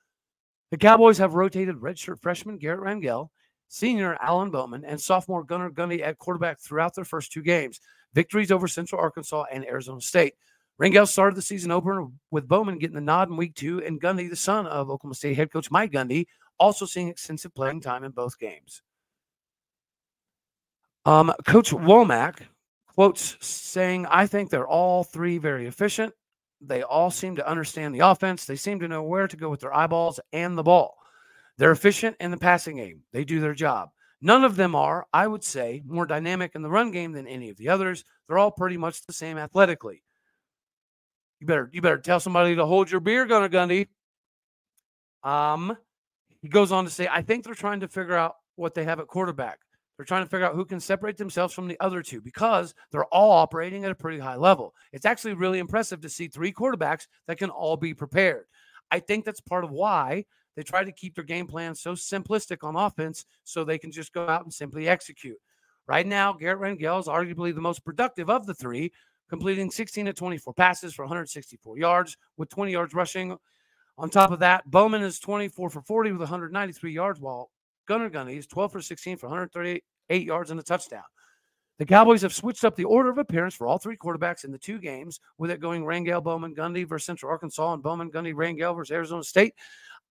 The 0.70 0.78
Cowboys 0.78 1.18
have 1.18 1.34
rotated 1.34 1.76
redshirt 1.76 2.20
freshman 2.20 2.58
Garrett 2.58 2.80
Rangel, 2.80 3.28
senior 3.68 4.16
Alan 4.20 4.50
Bowman, 4.50 4.84
and 4.84 5.00
sophomore 5.00 5.44
Gunnar 5.44 5.70
Gundy 5.70 6.02
at 6.02 6.18
quarterback 6.18 6.58
throughout 6.58 6.94
their 6.94 7.04
first 7.04 7.32
two 7.32 7.42
games. 7.42 7.80
Victories 8.14 8.50
over 8.50 8.66
Central 8.66 9.00
Arkansas 9.00 9.44
and 9.52 9.64
Arizona 9.64 10.00
State. 10.00 10.34
Rangel 10.80 11.06
started 11.06 11.36
the 11.36 11.42
season 11.42 11.70
opener 11.70 12.06
with 12.30 12.48
Bowman 12.48 12.78
getting 12.78 12.94
the 12.94 13.00
nod 13.00 13.30
in 13.30 13.36
week 13.36 13.54
two, 13.54 13.82
and 13.82 14.00
Gundy, 14.00 14.28
the 14.28 14.36
son 14.36 14.66
of 14.66 14.90
Oklahoma 14.90 15.14
State 15.14 15.36
head 15.36 15.52
coach 15.52 15.70
Mike 15.70 15.92
Gundy, 15.92 16.26
also 16.58 16.84
seeing 16.84 17.08
extensive 17.08 17.54
playing 17.54 17.80
time 17.80 18.04
in 18.04 18.10
both 18.10 18.38
games. 18.38 18.82
Um, 21.04 21.32
coach 21.46 21.70
Wommack 21.70 22.40
quotes 22.88 23.36
saying, 23.40 24.06
I 24.06 24.26
think 24.26 24.50
they're 24.50 24.66
all 24.66 25.04
three 25.04 25.38
very 25.38 25.66
efficient. 25.66 26.12
They 26.60 26.82
all 26.82 27.10
seem 27.10 27.36
to 27.36 27.48
understand 27.48 27.94
the 27.94 28.00
offense. 28.00 28.44
They 28.44 28.56
seem 28.56 28.80
to 28.80 28.88
know 28.88 29.02
where 29.02 29.28
to 29.28 29.36
go 29.36 29.50
with 29.50 29.60
their 29.60 29.74
eyeballs 29.74 30.20
and 30.32 30.56
the 30.56 30.62
ball. 30.62 30.96
They're 31.58 31.72
efficient 31.72 32.16
in 32.20 32.30
the 32.30 32.36
passing 32.36 32.76
game. 32.76 33.02
They 33.12 33.24
do 33.24 33.40
their 33.40 33.54
job. 33.54 33.90
None 34.20 34.44
of 34.44 34.56
them 34.56 34.74
are, 34.74 35.06
I 35.12 35.26
would 35.26 35.44
say, 35.44 35.82
more 35.86 36.06
dynamic 36.06 36.54
in 36.54 36.62
the 36.62 36.70
run 36.70 36.90
game 36.90 37.12
than 37.12 37.26
any 37.26 37.50
of 37.50 37.56
the 37.56 37.68
others. 37.68 38.04
They're 38.26 38.38
all 38.38 38.50
pretty 38.50 38.76
much 38.76 39.04
the 39.04 39.12
same 39.12 39.36
athletically. 39.38 40.02
You 41.40 41.46
better 41.46 41.68
you 41.72 41.82
better 41.82 41.98
tell 41.98 42.18
somebody 42.18 42.56
to 42.56 42.64
hold 42.64 42.90
your 42.90 43.00
beer, 43.00 43.26
Gunnar 43.26 43.50
Gundy. 43.50 43.88
Um, 45.22 45.76
he 46.40 46.48
goes 46.48 46.72
on 46.72 46.84
to 46.84 46.90
say, 46.90 47.08
I 47.10 47.22
think 47.22 47.44
they're 47.44 47.54
trying 47.54 47.80
to 47.80 47.88
figure 47.88 48.16
out 48.16 48.36
what 48.54 48.74
they 48.74 48.84
have 48.84 49.00
at 49.00 49.06
quarterback. 49.06 49.58
They're 49.96 50.06
trying 50.06 50.24
to 50.24 50.30
figure 50.30 50.46
out 50.46 50.54
who 50.54 50.64
can 50.64 50.80
separate 50.80 51.16
themselves 51.16 51.54
from 51.54 51.68
the 51.68 51.80
other 51.80 52.02
two 52.02 52.20
because 52.20 52.74
they're 52.90 53.06
all 53.06 53.32
operating 53.32 53.84
at 53.84 53.90
a 53.90 53.94
pretty 53.94 54.18
high 54.18 54.36
level. 54.36 54.74
It's 54.92 55.06
actually 55.06 55.34
really 55.34 55.58
impressive 55.58 56.00
to 56.02 56.08
see 56.08 56.28
three 56.28 56.52
quarterbacks 56.52 57.06
that 57.26 57.38
can 57.38 57.50
all 57.50 57.76
be 57.76 57.94
prepared. 57.94 58.44
I 58.90 59.00
think 59.00 59.24
that's 59.24 59.40
part 59.40 59.64
of 59.64 59.70
why 59.70 60.26
they 60.54 60.62
try 60.62 60.84
to 60.84 60.92
keep 60.92 61.14
their 61.14 61.24
game 61.24 61.46
plan 61.46 61.74
so 61.74 61.92
simplistic 61.92 62.66
on 62.66 62.76
offense 62.76 63.24
so 63.44 63.64
they 63.64 63.78
can 63.78 63.90
just 63.90 64.12
go 64.12 64.28
out 64.28 64.44
and 64.44 64.52
simply 64.52 64.88
execute. 64.88 65.38
Right 65.86 66.06
now, 66.06 66.32
Garrett 66.32 66.60
Rangel 66.60 67.00
is 67.00 67.06
arguably 67.06 67.54
the 67.54 67.60
most 67.60 67.84
productive 67.84 68.28
of 68.28 68.46
the 68.46 68.54
three, 68.54 68.92
completing 69.28 69.70
16 69.70 70.06
to 70.06 70.12
24 70.12 70.54
passes 70.54 70.94
for 70.94 71.04
164 71.04 71.78
yards 71.78 72.16
with 72.36 72.48
20 72.48 72.72
yards 72.72 72.94
rushing. 72.94 73.36
On 73.98 74.10
top 74.10 74.30
of 74.30 74.40
that, 74.40 74.68
Bowman 74.70 75.02
is 75.02 75.20
24 75.20 75.70
for 75.70 75.82
40 75.82 76.12
with 76.12 76.20
193 76.20 76.92
yards, 76.92 77.20
while 77.20 77.50
Gunnar 77.86 78.10
Gundy 78.10 78.36
is 78.36 78.46
12 78.46 78.72
for 78.72 78.82
16 78.82 79.16
for 79.18 79.28
138 79.28 80.26
yards 80.26 80.50
and 80.50 80.60
a 80.60 80.62
touchdown. 80.62 81.02
The 81.78 81.84
Cowboys 81.84 82.22
have 82.22 82.32
switched 82.32 82.64
up 82.64 82.74
the 82.74 82.84
order 82.84 83.10
of 83.10 83.18
appearance 83.18 83.54
for 83.54 83.66
all 83.66 83.78
three 83.78 83.98
quarterbacks 83.98 84.44
in 84.44 84.50
the 84.50 84.58
two 84.58 84.78
games, 84.78 85.20
with 85.36 85.50
it 85.50 85.60
going 85.60 85.84
Rangel, 85.84 86.22
Bowman, 86.22 86.54
Gundy 86.54 86.88
versus 86.88 87.04
Central 87.04 87.30
Arkansas 87.30 87.74
and 87.74 87.82
Bowman, 87.82 88.10
Gundy, 88.10 88.32
Rangel 88.32 88.74
versus 88.74 88.92
Arizona 88.92 89.22
State. 89.22 89.54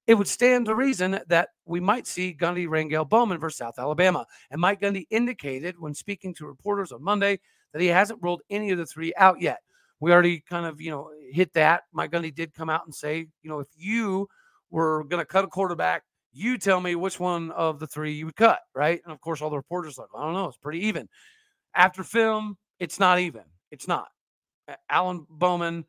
It 0.06 0.14
would 0.14 0.28
stand 0.28 0.68
to 0.68 0.76
reason 0.76 1.20
that 1.28 1.50
we 1.66 1.80
might 1.80 2.06
see 2.06 2.38
Gundy, 2.40 2.68
Rangel, 2.68 3.10
Bowman 3.10 3.40
versus 3.40 3.58
South 3.58 3.80
Alabama. 3.80 4.28
And 4.52 4.62
Mike 4.62 4.82
Gundy 4.82 5.08
indicated 5.10 5.80
when 5.80 5.96
speaking 5.96 6.36
to 6.36 6.46
reporters 6.46 6.92
on 6.92 7.04
Monday 7.04 7.40
that 7.74 7.82
he 7.82 7.88
hasn't 7.88 8.22
ruled 8.22 8.44
any 8.52 8.70
of 8.70 8.78
the 8.78 8.86
three 8.86 9.14
out 9.18 9.42
yet. 9.42 9.62
We 10.00 10.12
already 10.12 10.42
kind 10.42 10.68
of, 10.68 10.80
you 10.80 10.92
know, 10.92 11.10
hit 11.32 11.52
that. 11.54 11.84
Mike 11.92 12.12
Gundy 12.12 12.34
did 12.34 12.54
come 12.54 12.70
out 12.70 12.86
and 12.86 12.94
say, 12.94 13.28
you 13.42 13.50
know, 13.50 13.60
if 13.60 13.70
you 13.76 14.28
were 14.70 15.04
going 15.06 15.22
to 15.22 15.26
cut 15.26 15.46
a 15.46 15.48
quarterback 15.48 16.04
you 16.36 16.58
tell 16.58 16.82
me 16.82 16.96
which 16.96 17.20
one 17.20 17.52
of 17.52 17.80
the 17.80 17.88
three 17.88 18.14
you 18.14 18.26
would 18.26 18.36
cut, 18.36 18.60
right? 18.74 19.02
And 19.04 19.14
of 19.14 19.22
course, 19.22 19.42
all 19.42 19.50
the 19.50 19.58
reporters 19.58 19.98
like, 19.98 20.08
I 20.16 20.24
don't 20.24 20.34
know, 20.34 20.48
it's 20.48 20.58
pretty 20.58 20.86
even. 20.88 21.08
After 21.74 22.04
film, 22.04 22.58
it's 22.80 23.00
not 23.00 23.20
even. 23.20 23.44
It's 23.72 23.88
not. 23.88 24.08
Alan 24.90 25.26
Bowman 25.30 25.86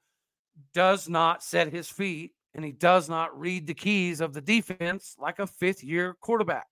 does 0.72 1.08
not 1.08 1.42
set 1.42 1.72
his 1.72 1.88
feet 1.88 2.32
and 2.54 2.64
he 2.64 2.72
does 2.72 3.08
not 3.08 3.38
read 3.38 3.66
the 3.66 3.74
keys 3.74 4.20
of 4.20 4.32
the 4.32 4.40
defense 4.40 5.16
like 5.18 5.38
a 5.38 5.46
fifth 5.46 5.84
year 5.84 6.16
quarterback. 6.20 6.66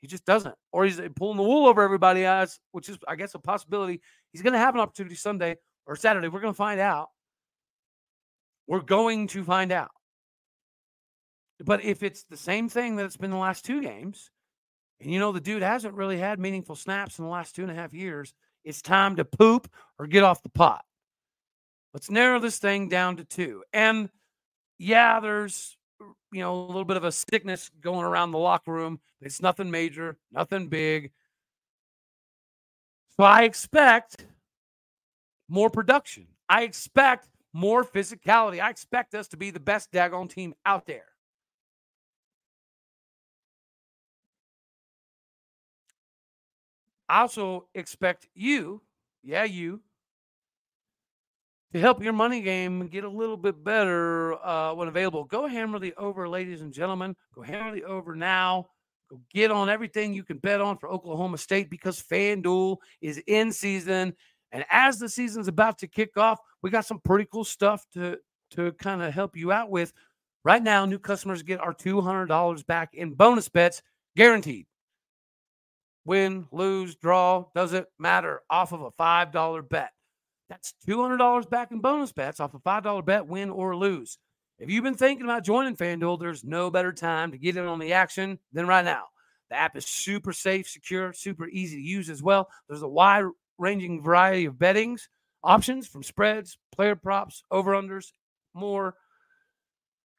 He 0.00 0.06
just 0.06 0.24
doesn't. 0.24 0.54
Or 0.72 0.84
he's 0.84 0.98
uh, 0.98 1.08
pulling 1.14 1.36
the 1.36 1.42
wool 1.42 1.66
over 1.66 1.82
everybody 1.82 2.26
eyes, 2.26 2.58
which 2.72 2.88
is, 2.88 2.98
I 3.06 3.16
guess, 3.16 3.34
a 3.34 3.38
possibility. 3.38 4.00
He's 4.32 4.42
going 4.42 4.52
to 4.54 4.58
have 4.58 4.74
an 4.74 4.80
opportunity 4.80 5.14
Sunday 5.14 5.56
or 5.86 5.96
Saturday. 5.96 6.28
We're 6.28 6.40
going 6.40 6.54
to 6.54 6.56
find 6.56 6.80
out. 6.80 7.08
We're 8.66 8.80
going 8.80 9.26
to 9.28 9.44
find 9.44 9.72
out. 9.72 9.90
But 11.64 11.84
if 11.84 12.02
it's 12.02 12.24
the 12.24 12.36
same 12.36 12.68
thing 12.68 12.96
that 12.96 13.04
it's 13.04 13.16
been 13.16 13.30
the 13.30 13.36
last 13.36 13.64
two 13.64 13.82
games, 13.82 14.30
and 15.00 15.12
you 15.12 15.18
know 15.18 15.32
the 15.32 15.40
dude 15.40 15.62
hasn't 15.62 15.94
really 15.94 16.18
had 16.18 16.38
meaningful 16.38 16.74
snaps 16.74 17.18
in 17.18 17.24
the 17.24 17.30
last 17.30 17.54
two 17.54 17.62
and 17.62 17.70
a 17.70 17.74
half 17.74 17.92
years, 17.92 18.34
it's 18.64 18.82
time 18.82 19.16
to 19.16 19.24
poop 19.24 19.70
or 19.98 20.06
get 20.06 20.24
off 20.24 20.42
the 20.42 20.48
pot. 20.48 20.84
Let's 21.92 22.10
narrow 22.10 22.38
this 22.38 22.58
thing 22.58 22.88
down 22.88 23.16
to 23.16 23.24
two. 23.24 23.62
And 23.72 24.08
yeah, 24.78 25.20
there's 25.20 25.76
you 26.32 26.40
know 26.40 26.54
a 26.54 26.66
little 26.66 26.84
bit 26.84 26.96
of 26.96 27.04
a 27.04 27.12
sickness 27.12 27.70
going 27.80 28.04
around 28.04 28.32
the 28.32 28.38
locker 28.38 28.72
room. 28.72 29.00
It's 29.20 29.42
nothing 29.42 29.70
major, 29.70 30.16
nothing 30.32 30.68
big. 30.68 31.12
So 33.16 33.24
I 33.24 33.42
expect 33.42 34.24
more 35.48 35.68
production. 35.68 36.28
I 36.48 36.62
expect 36.62 37.28
more 37.52 37.84
physicality. 37.84 38.62
I 38.62 38.70
expect 38.70 39.14
us 39.14 39.28
to 39.28 39.36
be 39.36 39.50
the 39.50 39.60
best 39.60 39.92
daggone 39.92 40.30
team 40.30 40.54
out 40.64 40.86
there. 40.86 41.09
I 47.10 47.22
also 47.22 47.66
expect 47.74 48.28
you, 48.34 48.82
yeah, 49.24 49.42
you, 49.42 49.80
to 51.72 51.80
help 51.80 52.00
your 52.00 52.12
money 52.12 52.40
game 52.40 52.86
get 52.86 53.02
a 53.02 53.08
little 53.08 53.36
bit 53.36 53.64
better 53.64 54.34
uh, 54.46 54.74
when 54.74 54.86
available. 54.86 55.24
Go 55.24 55.48
hammer 55.48 55.80
the 55.80 55.92
over, 55.94 56.28
ladies 56.28 56.60
and 56.60 56.72
gentlemen. 56.72 57.16
Go 57.34 57.42
hammer 57.42 57.74
the 57.74 57.82
over 57.82 58.14
now. 58.14 58.68
Go 59.10 59.20
get 59.34 59.50
on 59.50 59.68
everything 59.68 60.14
you 60.14 60.22
can 60.22 60.38
bet 60.38 60.60
on 60.60 60.78
for 60.78 60.88
Oklahoma 60.88 61.36
State 61.38 61.68
because 61.68 62.00
FanDuel 62.00 62.76
is 63.00 63.20
in 63.26 63.50
season. 63.50 64.14
And 64.52 64.64
as 64.70 65.00
the 65.00 65.08
season's 65.08 65.48
about 65.48 65.78
to 65.78 65.88
kick 65.88 66.16
off, 66.16 66.38
we 66.62 66.70
got 66.70 66.86
some 66.86 67.00
pretty 67.00 67.26
cool 67.32 67.44
stuff 67.44 67.84
to, 67.94 68.18
to 68.52 68.70
kind 68.74 69.02
of 69.02 69.12
help 69.12 69.36
you 69.36 69.50
out 69.50 69.68
with. 69.68 69.92
Right 70.44 70.62
now, 70.62 70.84
new 70.84 71.00
customers 71.00 71.42
get 71.42 71.58
our 71.58 71.74
$200 71.74 72.66
back 72.66 72.94
in 72.94 73.14
bonus 73.14 73.48
bets 73.48 73.82
guaranteed 74.16 74.66
win, 76.04 76.46
lose, 76.52 76.96
draw, 76.96 77.46
doesn't 77.54 77.86
matter 77.98 78.42
off 78.48 78.72
of 78.72 78.82
a 78.82 78.90
$5 78.90 79.68
bet. 79.68 79.90
That's 80.48 80.74
$200 80.88 81.48
back 81.48 81.70
in 81.70 81.80
bonus 81.80 82.12
bets 82.12 82.40
off 82.40 82.54
a 82.54 82.58
$5 82.58 83.04
bet, 83.04 83.26
win 83.26 83.50
or 83.50 83.76
lose. 83.76 84.18
If 84.58 84.70
you've 84.70 84.84
been 84.84 84.94
thinking 84.94 85.24
about 85.24 85.44
joining 85.44 85.76
FanDuel, 85.76 86.20
there's 86.20 86.44
no 86.44 86.70
better 86.70 86.92
time 86.92 87.30
to 87.32 87.38
get 87.38 87.56
in 87.56 87.66
on 87.66 87.78
the 87.78 87.92
action 87.92 88.38
than 88.52 88.66
right 88.66 88.84
now. 88.84 89.04
The 89.48 89.56
app 89.56 89.76
is 89.76 89.86
super 89.86 90.32
safe, 90.32 90.68
secure, 90.68 91.12
super 91.12 91.48
easy 91.48 91.76
to 91.76 91.82
use 91.82 92.10
as 92.10 92.22
well. 92.22 92.48
There's 92.68 92.82
a 92.82 92.88
wide 92.88 93.24
ranging 93.58 94.02
variety 94.02 94.44
of 94.44 94.58
bettings 94.58 95.08
options 95.42 95.86
from 95.86 96.02
spreads, 96.02 96.58
player 96.72 96.96
props, 96.96 97.44
over-unders, 97.50 98.12
more. 98.54 98.94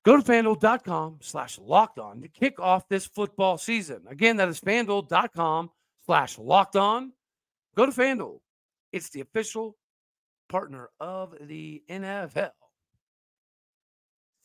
Go 0.04 0.18
to 0.18 0.24
fanduel.com 0.24 1.20
slash 1.22 1.60
locked 1.60 2.00
on 2.00 2.22
to 2.22 2.28
kick 2.28 2.60
off 2.60 2.90
this 2.90 3.06
football 3.06 3.58
season. 3.58 4.02
Again, 4.10 4.38
that 4.38 4.50
is 4.50 4.60
fanduel.com 4.60 5.70
slash 6.06 6.40
locked 6.40 6.76
on. 6.76 7.14
Go 7.76 7.86
to 7.86 7.92
FanDuel. 7.92 8.40
It's 8.92 9.10
the 9.10 9.22
official 9.22 9.78
partner 10.50 10.90
of 11.00 11.36
the 11.42 11.84
NFL. 11.90 12.52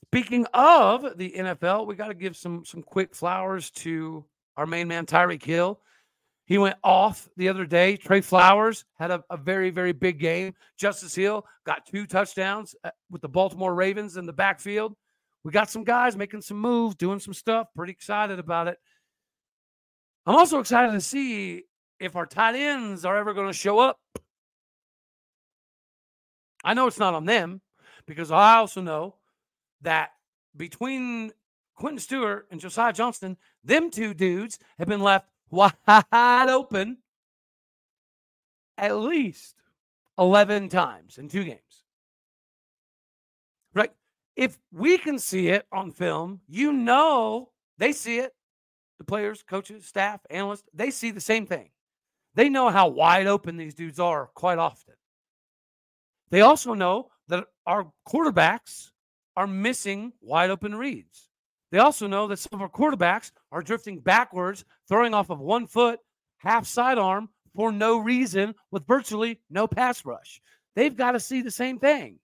Speaking 0.04 0.46
of 0.54 1.16
the 1.16 1.32
NFL, 1.36 1.86
we 1.86 1.96
got 1.96 2.08
to 2.08 2.14
give 2.14 2.36
some 2.36 2.64
some 2.64 2.82
quick 2.82 3.14
flowers 3.14 3.70
to 3.72 4.24
our 4.56 4.66
main 4.66 4.88
man 4.88 5.04
Tyreek 5.04 5.42
Hill. 5.42 5.80
He 6.46 6.58
went 6.58 6.76
off 6.84 7.28
the 7.36 7.48
other 7.48 7.66
day. 7.66 7.96
Trey 7.96 8.20
Flowers 8.20 8.84
had 8.94 9.10
a, 9.10 9.24
a, 9.30 9.36
very, 9.36 9.70
very 9.70 9.92
big 9.92 10.20
game. 10.20 10.54
Justice 10.78 11.14
Hill 11.14 11.44
got 11.64 11.86
two 11.86 12.06
touchdowns 12.06 12.76
uh, 12.84 12.90
with 13.10 13.20
the 13.20 13.28
Baltimore 13.28 13.74
Ravens 13.74 14.16
in 14.16 14.26
the 14.26 14.32
backfield. 14.32 14.94
We 15.46 15.52
got 15.52 15.70
some 15.70 15.85
guys 15.85 16.16
making 16.16 16.40
some 16.40 16.59
moves, 16.59 16.96
doing 16.96 17.20
some 17.20 17.32
stuff. 17.32 17.68
Pretty 17.76 17.92
excited 17.92 18.40
about 18.40 18.66
it. 18.66 18.78
I'm 20.26 20.35
also 20.35 20.59
excited 20.59 20.90
to 20.90 21.00
see 21.00 21.62
if 22.00 22.16
our 22.16 22.26
tight 22.26 22.56
ends 22.56 23.04
are 23.04 23.16
ever 23.16 23.32
going 23.32 23.46
to 23.46 23.52
show 23.52 23.78
up. 23.78 24.00
I 26.64 26.74
know 26.74 26.88
it's 26.88 26.98
not 26.98 27.14
on 27.14 27.26
them 27.26 27.61
because 28.09 28.32
I 28.32 28.56
also 28.56 28.80
know 28.80 29.14
that 29.82 30.11
between 30.56 31.30
Quentin 31.76 32.00
Stewart 32.00 32.48
and 32.50 32.61
Josiah 32.61 32.92
Johnston, 32.92 33.37
them 33.62 33.92
two 33.92 34.14
dudes 34.14 34.59
have 34.80 34.88
been 34.88 35.00
left 35.00 35.28
wide 35.48 36.48
open 36.48 36.98
at 38.76 38.96
least 38.96 39.54
11 40.18 40.70
times 40.70 41.18
in 41.18 41.28
two 41.28 41.44
games. 41.44 41.86
If 44.37 44.59
we 44.70 44.99
can 44.99 45.18
see 45.18 45.49
it 45.49 45.66
on 45.72 45.90
film, 45.90 46.40
you 46.46 46.72
know 46.72 47.51
they 47.79 47.92
see 47.92 48.18
it 48.18 48.33
the 48.99 49.05
players, 49.05 49.42
coaches, 49.42 49.85
staff, 49.87 50.20
analysts, 50.31 50.64
they 50.72 50.90
see 50.90 51.11
the 51.11 51.20
same 51.20 51.46
thing. 51.46 51.70
They 52.35 52.49
know 52.49 52.68
how 52.68 52.88
wide 52.88 53.27
open 53.27 53.57
these 53.57 53.75
dudes 53.75 54.01
are 54.01 54.31
quite 54.35 54.59
often. 54.59 54.94
They 56.31 56.40
also 56.40 56.75
know 56.75 57.09
that 57.29 57.44
our 57.66 57.90
quarterbacks 58.09 58.90
are 59.37 59.46
missing 59.46 60.12
wide 60.20 60.51
open 60.51 60.75
reads. 60.75 61.29
They 61.72 61.79
also 61.79 62.07
know 62.07 62.27
that 62.29 62.38
some 62.38 62.51
of 62.55 62.62
our 62.62 62.68
quarterbacks 62.68 63.33
are 63.53 63.62
drifting 63.62 64.01
backwards, 64.01 64.64
throwing 64.88 65.14
off 65.14 65.31
of 65.31 65.40
one 65.40 65.66
foot, 65.66 65.99
half 66.38 66.66
sidearm 66.66 67.29
for 67.55 67.72
no 67.72 67.99
reason 67.99 68.55
with 68.70 68.87
virtually 68.87 69.40
no 69.51 69.66
pass 69.66 70.05
rush. 70.05 70.40
They've 70.75 70.96
got 70.96 71.12
to 71.12 71.20
see 71.20 71.42
the 71.42 71.51
same 71.51 71.79
thing. 71.79 72.18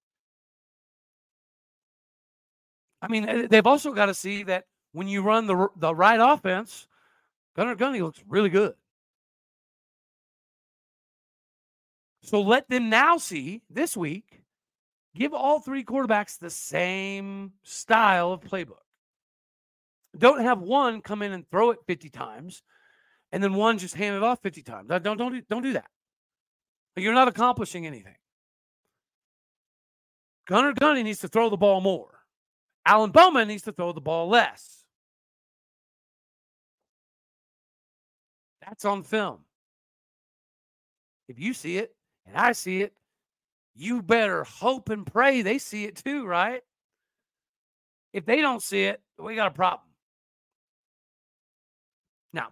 I 3.02 3.08
mean, 3.08 3.28
eh, 3.28 3.46
they've 3.50 3.66
also 3.66 3.92
got 3.92 4.06
to 4.06 4.14
see 4.14 4.44
that 4.44 4.64
when 4.92 5.08
you 5.08 5.22
run 5.22 5.46
the 5.46 5.68
the 5.76 5.94
right 5.94 6.20
offense, 6.20 6.86
Gunnar 7.56 7.76
Gundy 7.76 8.00
looks 8.00 8.22
really 8.28 8.48
good. 8.48 8.74
So 12.22 12.40
let 12.40 12.68
them 12.68 12.88
now 12.88 13.18
see 13.18 13.62
this 13.68 13.96
week, 13.96 14.44
give 15.16 15.34
all 15.34 15.58
three 15.58 15.84
quarterbacks 15.84 16.38
the 16.38 16.50
same 16.50 17.52
style 17.64 18.32
of 18.32 18.40
playbook. 18.40 18.76
Don't 20.16 20.42
have 20.42 20.60
one 20.60 21.00
come 21.00 21.22
in 21.22 21.32
and 21.32 21.48
throw 21.50 21.70
it 21.72 21.80
50 21.86 22.10
times 22.10 22.62
and 23.32 23.42
then 23.42 23.54
one 23.54 23.78
just 23.78 23.94
hand 23.94 24.14
it 24.14 24.22
off 24.22 24.40
50 24.42 24.62
times. 24.62 24.88
Don't 24.88 25.02
don't 25.02 25.32
do, 25.32 25.42
don't 25.48 25.62
do 25.62 25.72
that. 25.72 25.90
You're 26.96 27.14
not 27.14 27.28
accomplishing 27.28 27.86
anything. 27.86 28.14
Gunnar 30.46 30.74
Gundy 30.74 31.02
needs 31.02 31.20
to 31.20 31.28
throw 31.28 31.48
the 31.48 31.56
ball 31.56 31.80
more. 31.80 32.11
Alan 32.84 33.10
Bowman 33.10 33.48
needs 33.48 33.62
to 33.64 33.72
throw 33.72 33.92
the 33.92 34.00
ball 34.00 34.28
less. 34.28 34.84
That's 38.60 38.84
on 38.84 39.02
film. 39.02 39.40
If 41.28 41.38
you 41.38 41.54
see 41.54 41.78
it 41.78 41.94
and 42.26 42.36
I 42.36 42.52
see 42.52 42.82
it, 42.82 42.92
you 43.74 44.02
better 44.02 44.44
hope 44.44 44.90
and 44.90 45.06
pray 45.06 45.42
they 45.42 45.58
see 45.58 45.84
it 45.84 45.96
too, 45.96 46.26
right? 46.26 46.62
If 48.12 48.26
they 48.26 48.40
don't 48.40 48.62
see 48.62 48.84
it, 48.84 49.00
we 49.18 49.34
got 49.34 49.48
a 49.48 49.54
problem. 49.54 49.88
Now, 52.32 52.48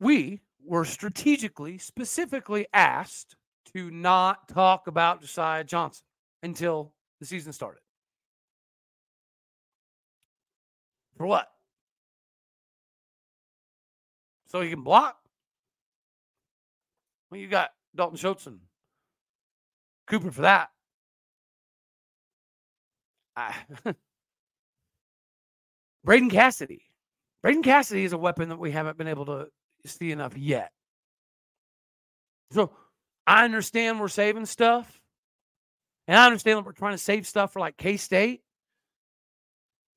we 0.00 0.40
were 0.64 0.84
strategically, 0.84 1.78
specifically 1.78 2.66
asked 2.72 3.36
to 3.74 3.90
not 3.90 4.48
talk 4.48 4.86
about 4.86 5.20
Josiah 5.20 5.64
Johnson 5.64 6.04
until 6.42 6.92
the 7.20 7.26
season 7.26 7.52
started. 7.52 7.83
For 11.16 11.26
what? 11.26 11.48
so 14.54 14.60
he 14.60 14.70
can 14.70 14.82
block. 14.82 15.16
Well, 17.28 17.40
you 17.40 17.48
got 17.48 17.70
Dalton 17.96 18.16
Schultz 18.16 18.46
and 18.46 18.60
Cooper 20.06 20.30
for 20.30 20.42
that. 20.42 20.70
Ah. 23.36 23.64
Braden 26.04 26.30
Cassity. 26.30 26.82
Braden 27.42 27.64
Cassity 27.64 28.04
is 28.04 28.12
a 28.12 28.18
weapon 28.18 28.48
that 28.50 28.60
we 28.60 28.70
haven't 28.70 28.96
been 28.96 29.08
able 29.08 29.26
to 29.26 29.48
see 29.86 30.12
enough 30.12 30.38
yet. 30.38 30.70
So 32.52 32.70
I 33.26 33.44
understand 33.44 33.98
we're 33.98 34.06
saving 34.06 34.46
stuff. 34.46 35.00
And 36.06 36.16
I 36.16 36.26
understand 36.26 36.58
that 36.58 36.64
we're 36.64 36.70
trying 36.70 36.94
to 36.94 36.98
save 36.98 37.26
stuff 37.26 37.54
for 37.54 37.58
like 37.58 37.76
K 37.76 37.96
State. 37.96 38.43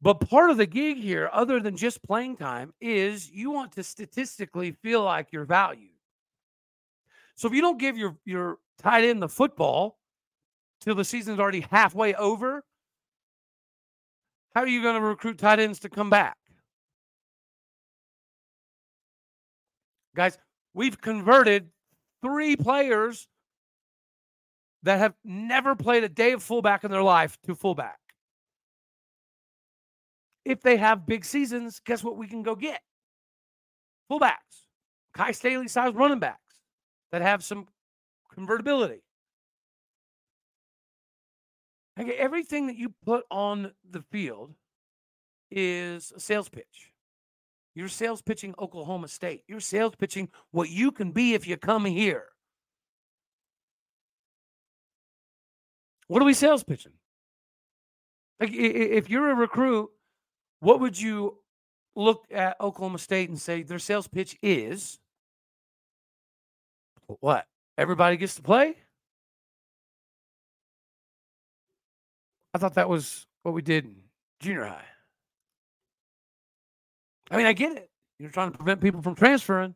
But 0.01 0.19
part 0.29 0.51
of 0.51 0.57
the 0.57 0.67
gig 0.67 0.97
here, 0.97 1.29
other 1.33 1.59
than 1.59 1.75
just 1.75 2.03
playing 2.03 2.37
time, 2.37 2.73
is 2.79 3.29
you 3.31 3.51
want 3.51 3.71
to 3.73 3.83
statistically 3.83 4.71
feel 4.71 5.03
like 5.03 5.29
you're 5.31 5.45
valued. 5.45 5.89
So 7.35 7.47
if 7.47 7.53
you 7.53 7.61
don't 7.61 7.79
give 7.79 7.97
your 7.97 8.17
your 8.25 8.57
tight 8.77 9.03
end 9.03 9.21
the 9.21 9.29
football 9.29 9.97
till 10.81 10.95
the 10.95 11.03
season's 11.05 11.39
already 11.39 11.61
halfway 11.61 12.13
over, 12.15 12.63
How 14.57 14.63
are 14.63 14.67
you 14.67 14.81
going 14.81 14.95
to 14.95 15.01
recruit 15.01 15.37
tight 15.37 15.59
ends 15.59 15.79
to 15.81 15.89
come 15.89 16.09
back? 16.09 16.35
Guys, 20.15 20.35
we've 20.73 20.99
converted 20.99 21.69
three 22.23 22.55
players 22.55 23.27
that 24.81 24.97
have 24.97 25.13
never 25.23 25.75
played 25.75 26.03
a 26.03 26.09
day 26.09 26.31
of 26.31 26.41
fullback 26.41 26.83
in 26.83 26.89
their 26.89 27.03
life 27.03 27.37
to 27.45 27.53
fullback. 27.53 27.99
If 30.47 30.61
they 30.61 30.77
have 30.77 31.05
big 31.05 31.25
seasons, 31.25 31.81
guess 31.85 32.01
what 32.01 32.15
we 32.15 32.25
can 32.25 32.41
go 32.41 32.55
get? 32.55 32.79
Fullbacks, 34.09 34.63
Kai 35.13 35.33
Staley 35.33 35.67
size 35.67 35.93
running 35.93 36.19
backs 36.19 36.61
that 37.11 37.21
have 37.21 37.43
some 37.43 37.67
convertibility. 38.33 39.01
Okay, 41.99 42.13
everything 42.13 42.67
that 42.67 42.77
you 42.77 42.93
put 43.05 43.25
on 43.29 43.73
the 43.89 44.01
field 44.09 44.53
is 45.51 46.13
a 46.15 46.19
sales 46.21 46.47
pitch. 46.47 46.93
You're 47.75 47.89
sales 47.89 48.21
pitching 48.21 48.55
Oklahoma 48.57 49.09
State. 49.09 49.43
You're 49.49 49.59
sales 49.59 49.95
pitching 49.97 50.29
what 50.51 50.69
you 50.69 50.93
can 50.93 51.11
be 51.11 51.33
if 51.33 51.45
you 51.45 51.57
come 51.57 51.83
here. 51.83 52.27
What 56.07 56.21
are 56.21 56.25
we 56.25 56.33
sales 56.33 56.63
pitching? 56.63 56.93
Like, 58.39 58.51
if 58.53 59.09
you're 59.09 59.31
a 59.31 59.35
recruit, 59.35 59.89
what 60.59 60.79
would 60.79 60.99
you 60.99 61.37
look 61.95 62.25
at 62.31 62.59
Oklahoma 62.61 62.99
State 62.99 63.29
and 63.29 63.39
say 63.39 63.63
their 63.63 63.79
sales 63.79 64.07
pitch 64.07 64.37
is 64.41 64.99
what? 67.19 67.47
Everybody 67.77 68.17
gets 68.17 68.35
to 68.35 68.41
play? 68.41 68.75
I 72.53 72.57
thought 72.57 72.75
that 72.75 72.89
was 72.89 73.27
what 73.43 73.53
we 73.53 73.61
did 73.61 73.85
in 73.85 73.95
junior 74.39 74.65
high. 74.65 74.85
I 77.29 77.37
mean, 77.37 77.45
I 77.45 77.53
get 77.53 77.73
it. 77.73 77.89
You're 78.19 78.31
trying 78.31 78.51
to 78.51 78.57
prevent 78.57 78.81
people 78.81 79.01
from 79.01 79.15
transferring, 79.15 79.75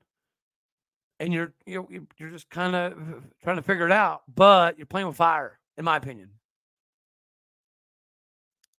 and 1.19 1.31
you're 1.31 1.53
you're 1.65 1.85
you're 2.17 2.29
just 2.29 2.49
kind 2.49 2.75
of 2.75 2.93
trying 3.43 3.57
to 3.57 3.61
figure 3.61 3.85
it 3.85 3.91
out. 3.91 4.23
But 4.33 4.77
you're 4.77 4.87
playing 4.87 5.07
with 5.07 5.17
fire, 5.17 5.59
in 5.77 5.85
my 5.85 5.97
opinion. 5.97 6.29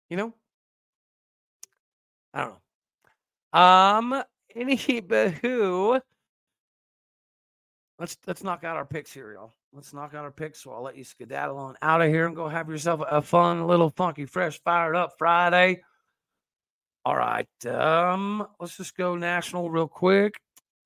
You 0.09 0.17
know, 0.17 0.33
I 2.34 2.41
don't 2.41 2.56
know. 3.54 3.60
Um, 3.60 4.24
anywho, 4.56 6.02
let's 8.00 8.17
let's 8.28 8.44
knock 8.44 8.63
out 8.63 8.78
our 8.78 8.86
picks 8.86 9.13
here, 9.13 9.34
y'all. 9.34 9.54
Let's 9.74 9.94
knock 9.94 10.13
out 10.13 10.26
our 10.26 10.32
picks. 10.32 10.63
So 10.63 10.72
I'll 10.72 10.84
let 10.84 10.98
you 10.98 11.04
skedaddle 11.04 11.58
on 11.58 11.76
out 11.82 12.02
of 12.02 12.10
here 12.10 12.28
and 12.28 12.36
go 12.36 12.50
have 12.50 12.70
yourself 12.70 13.02
a 13.10 13.22
fun, 13.22 13.67
little 13.67 13.89
funky, 13.89 14.26
fresh, 14.26 14.62
fired 14.63 14.96
up 14.96 15.13
Friday. 15.17 15.82
All 17.06 17.15
right. 17.15 17.48
Um, 17.65 18.48
let's 18.60 18.78
just 18.78 18.96
go 18.96 19.15
national 19.15 19.70
real 19.70 19.88
quick. 19.88 20.36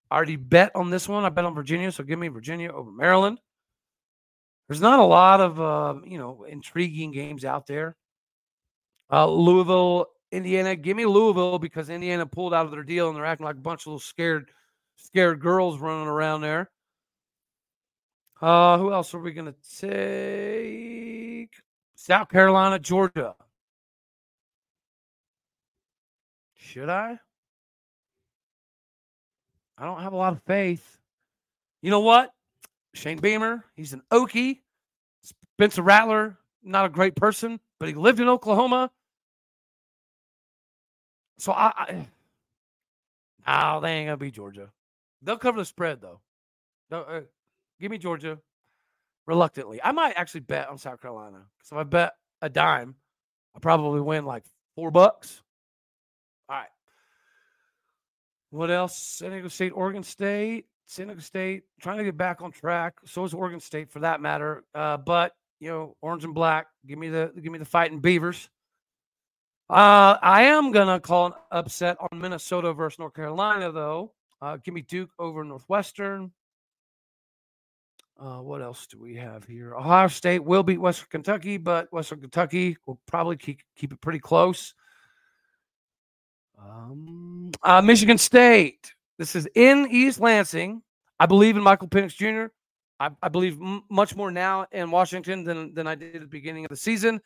I 0.10 0.16
already 0.16 0.36
bet 0.36 0.72
on 0.76 0.90
this 0.90 1.10
one. 1.10 1.26
I 1.26 1.30
bet 1.30 1.46
on 1.46 1.56
Virginia, 1.56 1.92
so 1.92 2.04
give 2.04 2.20
me 2.20 2.28
Virginia 2.28 2.72
over 2.72 2.92
Maryland. 2.92 3.40
There's 4.68 4.82
not 4.82 5.00
a 5.00 5.04
lot 5.04 5.42
of 5.42 5.60
uh, 5.60 5.96
you 6.06 6.18
know 6.18 6.46
intriguing 6.48 7.12
games 7.12 7.44
out 7.44 7.68
there. 7.68 7.96
Uh, 9.12 9.28
Louisville, 9.28 10.08
Indiana. 10.36 10.76
Give 10.76 10.98
me 10.98 11.06
Louisville 11.06 11.60
because 11.60 11.90
Indiana 11.90 12.26
pulled 12.26 12.54
out 12.54 12.66
of 12.66 12.72
their 12.72 12.84
deal 12.84 13.08
and 13.08 13.18
they're 13.18 13.26
acting 13.26 13.46
like 13.46 13.56
a 13.56 13.60
bunch 13.60 13.84
of 13.84 13.88
little 13.88 14.00
scared, 14.00 14.50
scared 14.98 15.40
girls 15.40 15.80
running 15.80 16.08
around 16.08 16.42
there. 16.42 16.70
Uh, 18.42 18.78
who 18.78 18.92
else 18.92 19.14
are 19.14 19.20
we 19.20 19.32
going 19.32 19.52
to 19.52 19.80
take? 19.80 21.56
South 21.96 22.30
Carolina, 22.30 22.78
Georgia. 22.78 23.36
Should 26.56 26.90
I? 26.90 27.18
I 29.78 29.86
don't 29.86 30.02
have 30.02 30.14
a 30.14 30.18
lot 30.18 30.34
of 30.34 30.42
faith. 30.44 30.98
You 31.82 31.92
know 31.92 32.02
what? 32.02 32.32
Shane 32.94 33.20
Beamer, 33.20 33.64
he's 33.76 33.94
an 33.94 34.02
Okie. 34.12 34.60
Spencer 35.58 35.82
Rattler, 35.82 36.38
not 36.64 36.86
a 36.86 36.90
great 36.90 37.16
person, 37.16 37.60
but 37.80 37.88
he 37.88 37.96
lived 37.96 38.20
in 38.20 38.28
Oklahoma. 38.28 38.92
So 41.38 41.52
I, 41.52 41.72
I 41.78 42.08
no, 43.76 43.82
they 43.82 43.92
ain't 43.92 44.08
gonna 44.08 44.18
be 44.18 44.32
Georgia. 44.32 44.70
They'll 45.22 45.38
cover 45.38 45.60
the 45.60 45.66
spread 45.66 46.02
though. 46.02 46.22
Uh, 46.92 47.22
give 47.80 47.92
me 47.92 47.98
Georgia 47.98 48.40
reluctantly. 49.26 49.82
I 49.84 49.92
might 49.92 50.14
actually 50.18 50.42
bet 50.42 50.70
on 50.70 50.78
South 50.78 51.02
Carolina. 51.02 51.46
So 51.64 51.76
if 51.76 51.82
I 51.82 51.84
bet 51.84 52.14
a 52.42 52.50
dime, 52.50 52.96
I 53.56 53.60
probably 53.60 54.02
win 54.02 54.26
like 54.26 54.44
four 54.76 54.92
bucks. 54.92 55.42
All 56.50 56.58
right. 56.58 56.68
What 58.52 58.72
else? 58.72 58.96
San 58.98 59.32
Diego 59.32 59.48
State, 59.48 59.72
Oregon 59.76 60.04
State, 60.04 60.66
San 60.86 61.08
Diego 61.08 61.22
State 61.22 61.64
trying 61.82 61.98
to 61.98 62.04
get 62.04 62.18
back 62.18 62.42
on 62.42 62.52
track. 62.52 62.94
So 63.06 63.24
is 63.26 63.34
Oregon 63.34 63.60
State 63.60 63.92
for 63.92 64.00
that 64.00 64.22
matter. 64.22 64.64
Uh, 64.74 64.98
but 64.98 65.34
you 65.60 65.70
know, 65.70 65.96
orange 66.02 66.24
and 66.24 66.34
black. 66.34 66.68
Give 66.86 67.00
me 67.00 67.10
the 67.10 67.32
give 67.42 67.52
me 67.52 67.60
the 67.60 67.66
fighting 67.66 68.00
Beavers. 68.00 68.50
Uh, 69.70 70.18
I 70.22 70.44
am 70.44 70.72
gonna 70.72 71.00
call 71.00 71.28
an 71.28 71.34
upset 71.52 71.98
on 72.00 72.20
Minnesota 72.20 72.72
versus 72.74 73.00
North 73.00 73.16
Carolina, 73.16 73.72
though. 73.72 74.14
Uh, 74.42 74.58
give 74.58 74.74
me 74.74 74.82
Duke 74.82 75.10
over 75.18 75.44
Northwestern. 75.44 76.32
Uh, 78.20 78.38
what 78.38 78.62
else 78.62 78.86
do 78.88 79.00
we 79.00 79.16
have 79.16 79.44
here? 79.44 79.74
Ohio 79.76 80.08
State 80.08 80.44
will 80.44 80.64
beat 80.64 80.80
Western 80.80 81.08
Kentucky, 81.10 81.58
but 81.58 81.92
Western 81.92 82.22
Kentucky 82.22 82.78
will 82.86 83.00
probably 83.08 83.36
keep, 83.36 83.60
keep 83.76 83.92
it 83.92 84.00
pretty 84.00 84.20
close. 84.20 84.74
Um, 86.58 87.52
uh, 87.62 87.82
Michigan 87.82 88.18
State. 88.18 88.94
This 89.18 89.36
is 89.36 89.48
in 89.56 89.88
East 89.90 90.20
Lansing. 90.20 90.82
I 91.20 91.26
believe 91.26 91.58
in 91.58 91.64
Michael 91.64 91.88
Penix 91.88 92.16
Jr. 92.16 92.52
I, 93.00 93.10
I 93.22 93.30
believe 93.30 93.60
m- 93.60 93.84
much 93.90 94.16
more 94.16 94.32
now 94.32 94.68
in 94.72 94.92
Washington 94.92 95.44
than, 95.44 95.74
than 95.74 95.88
I 95.88 95.96
did 95.96 96.16
at 96.16 96.22
the 96.22 96.28
beginning 96.28 96.66
of 96.66 96.70
the 96.70 96.78
season. 96.78 97.20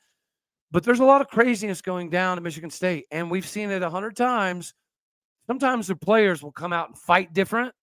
But 0.72 0.84
there's 0.84 1.00
a 1.00 1.06
lot 1.06 1.22
of 1.22 1.28
craziness 1.28 1.82
going 1.82 2.10
down 2.10 2.38
at 2.38 2.44
Michigan 2.44 2.70
State, 2.70 3.06
and 3.12 3.32
we've 3.32 3.48
seen 3.48 3.72
it 3.72 3.82
a 3.82 3.90
hundred 3.90 4.16
times. 4.16 4.74
Sometimes 5.48 5.88
the 5.88 5.96
players 5.96 6.44
will 6.44 6.52
come 6.52 6.74
out 6.74 6.90
and 6.90 6.98
fight 6.98 7.34
different 7.34 7.74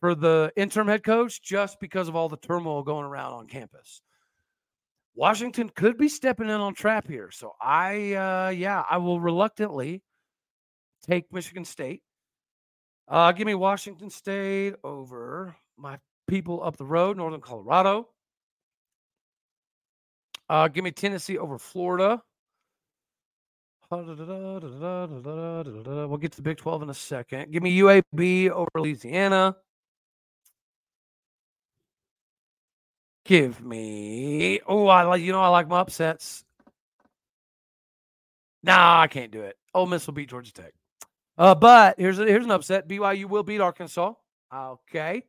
for 0.00 0.14
the 0.14 0.52
interim 0.54 0.86
head 0.86 1.02
coach 1.02 1.42
just 1.42 1.80
because 1.80 2.08
of 2.08 2.14
all 2.14 2.28
the 2.28 2.36
turmoil 2.36 2.82
going 2.82 3.06
around 3.06 3.32
on 3.32 3.46
campus. 3.46 4.02
Washington 5.14 5.70
could 5.74 5.96
be 5.96 6.08
stepping 6.08 6.48
in 6.48 6.60
on 6.60 6.74
trap 6.74 7.08
here. 7.08 7.30
So 7.32 7.54
I, 7.60 8.12
uh, 8.12 8.48
yeah, 8.50 8.84
I 8.88 8.98
will 8.98 9.20
reluctantly 9.20 10.02
take 11.02 11.32
Michigan 11.32 11.64
State. 11.64 12.02
Uh, 13.08 13.32
give 13.32 13.46
me 13.46 13.54
Washington 13.54 14.10
State 14.10 14.74
over 14.84 15.56
my 15.76 15.98
people 16.28 16.62
up 16.62 16.76
the 16.76 16.84
road, 16.84 17.16
Northern 17.16 17.40
Colorado. 17.40 18.08
Uh, 20.48 20.68
give 20.68 20.84
me 20.84 20.90
Tennessee 20.90 21.38
over 21.38 21.58
Florida. 21.58 22.22
We'll 23.90 24.04
get 26.18 26.32
to 26.32 26.36
the 26.36 26.42
Big 26.42 26.58
12 26.58 26.82
in 26.82 26.90
a 26.90 26.94
second. 26.94 27.52
Give 27.52 27.62
me 27.62 27.78
UAB 27.78 28.50
over 28.50 28.68
Louisiana. 28.76 29.56
Give 33.24 33.62
me. 33.62 34.60
Oh, 34.66 34.86
I 34.86 35.02
like 35.02 35.22
you 35.22 35.32
know 35.32 35.42
I 35.42 35.48
like 35.48 35.68
my 35.68 35.80
upsets. 35.80 36.44
Nah, 38.62 39.00
I 39.02 39.06
can't 39.06 39.30
do 39.30 39.42
it. 39.42 39.56
Ole 39.74 39.86
Miss 39.86 40.06
will 40.06 40.14
beat 40.14 40.30
Georgia 40.30 40.52
Tech. 40.52 40.72
Uh, 41.36 41.54
but 41.54 41.98
here's 41.98 42.18
a, 42.18 42.24
here's 42.24 42.44
an 42.44 42.50
upset. 42.50 42.88
BYU 42.88 43.26
will 43.26 43.42
beat 43.42 43.60
Arkansas. 43.60 44.14
Okay. 44.54 45.24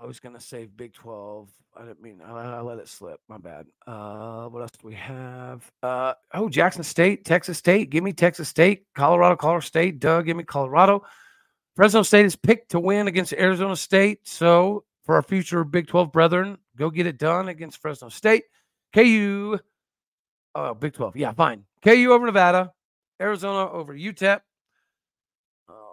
I 0.00 0.06
was 0.06 0.20
gonna 0.20 0.40
say 0.40 0.66
Big 0.66 0.94
Twelve. 0.94 1.48
I 1.76 1.82
didn't 1.82 2.02
mean 2.02 2.20
I, 2.24 2.56
I 2.56 2.60
let 2.60 2.78
it 2.78 2.88
slip. 2.88 3.20
My 3.28 3.38
bad. 3.38 3.66
Uh, 3.86 4.46
what 4.48 4.62
else 4.62 4.70
do 4.80 4.88
we 4.88 4.94
have? 4.94 5.70
Uh, 5.82 6.14
oh, 6.34 6.48
Jackson 6.48 6.82
State, 6.82 7.24
Texas 7.24 7.58
State. 7.58 7.90
Give 7.90 8.02
me 8.02 8.12
Texas 8.12 8.48
State. 8.48 8.86
Colorado, 8.94 9.36
Colorado 9.36 9.64
State. 9.64 9.98
Doug, 9.98 10.26
give 10.26 10.36
me 10.36 10.44
Colorado. 10.44 11.04
Fresno 11.74 12.02
State 12.02 12.26
is 12.26 12.36
picked 12.36 12.70
to 12.70 12.80
win 12.80 13.08
against 13.08 13.32
Arizona 13.32 13.76
State. 13.76 14.26
So 14.26 14.84
for 15.04 15.16
our 15.16 15.22
future 15.22 15.64
Big 15.64 15.86
Twelve 15.86 16.12
brethren, 16.12 16.58
go 16.76 16.90
get 16.90 17.06
it 17.06 17.18
done 17.18 17.48
against 17.48 17.80
Fresno 17.80 18.08
State. 18.08 18.44
KU. 18.94 19.58
Oh, 20.54 20.74
Big 20.74 20.94
Twelve. 20.94 21.16
Yeah, 21.16 21.32
fine. 21.32 21.64
KU 21.82 22.10
over 22.12 22.26
Nevada. 22.26 22.72
Arizona 23.20 23.70
over 23.70 23.94
UTEP 23.94 24.40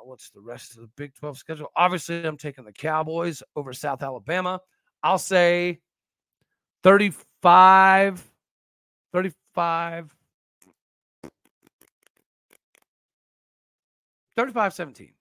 what's 0.06 0.30
the 0.30 0.42
rest 0.42 0.76
of 0.76 0.82
the 0.82 0.90
Big 0.96 1.14
12 1.16 1.38
schedule? 1.38 1.68
Obviously, 1.76 2.24
I'm 2.26 2.38
taking 2.38 2.64
the 2.64 2.72
Cowboys 2.72 3.44
over 3.56 3.74
South 3.74 4.04
Alabama. 4.04 4.60
I'll 5.02 5.18
say 5.18 5.80
35, 6.84 8.24
35, 9.12 10.16
35 14.36 14.74
17. 14.74 15.14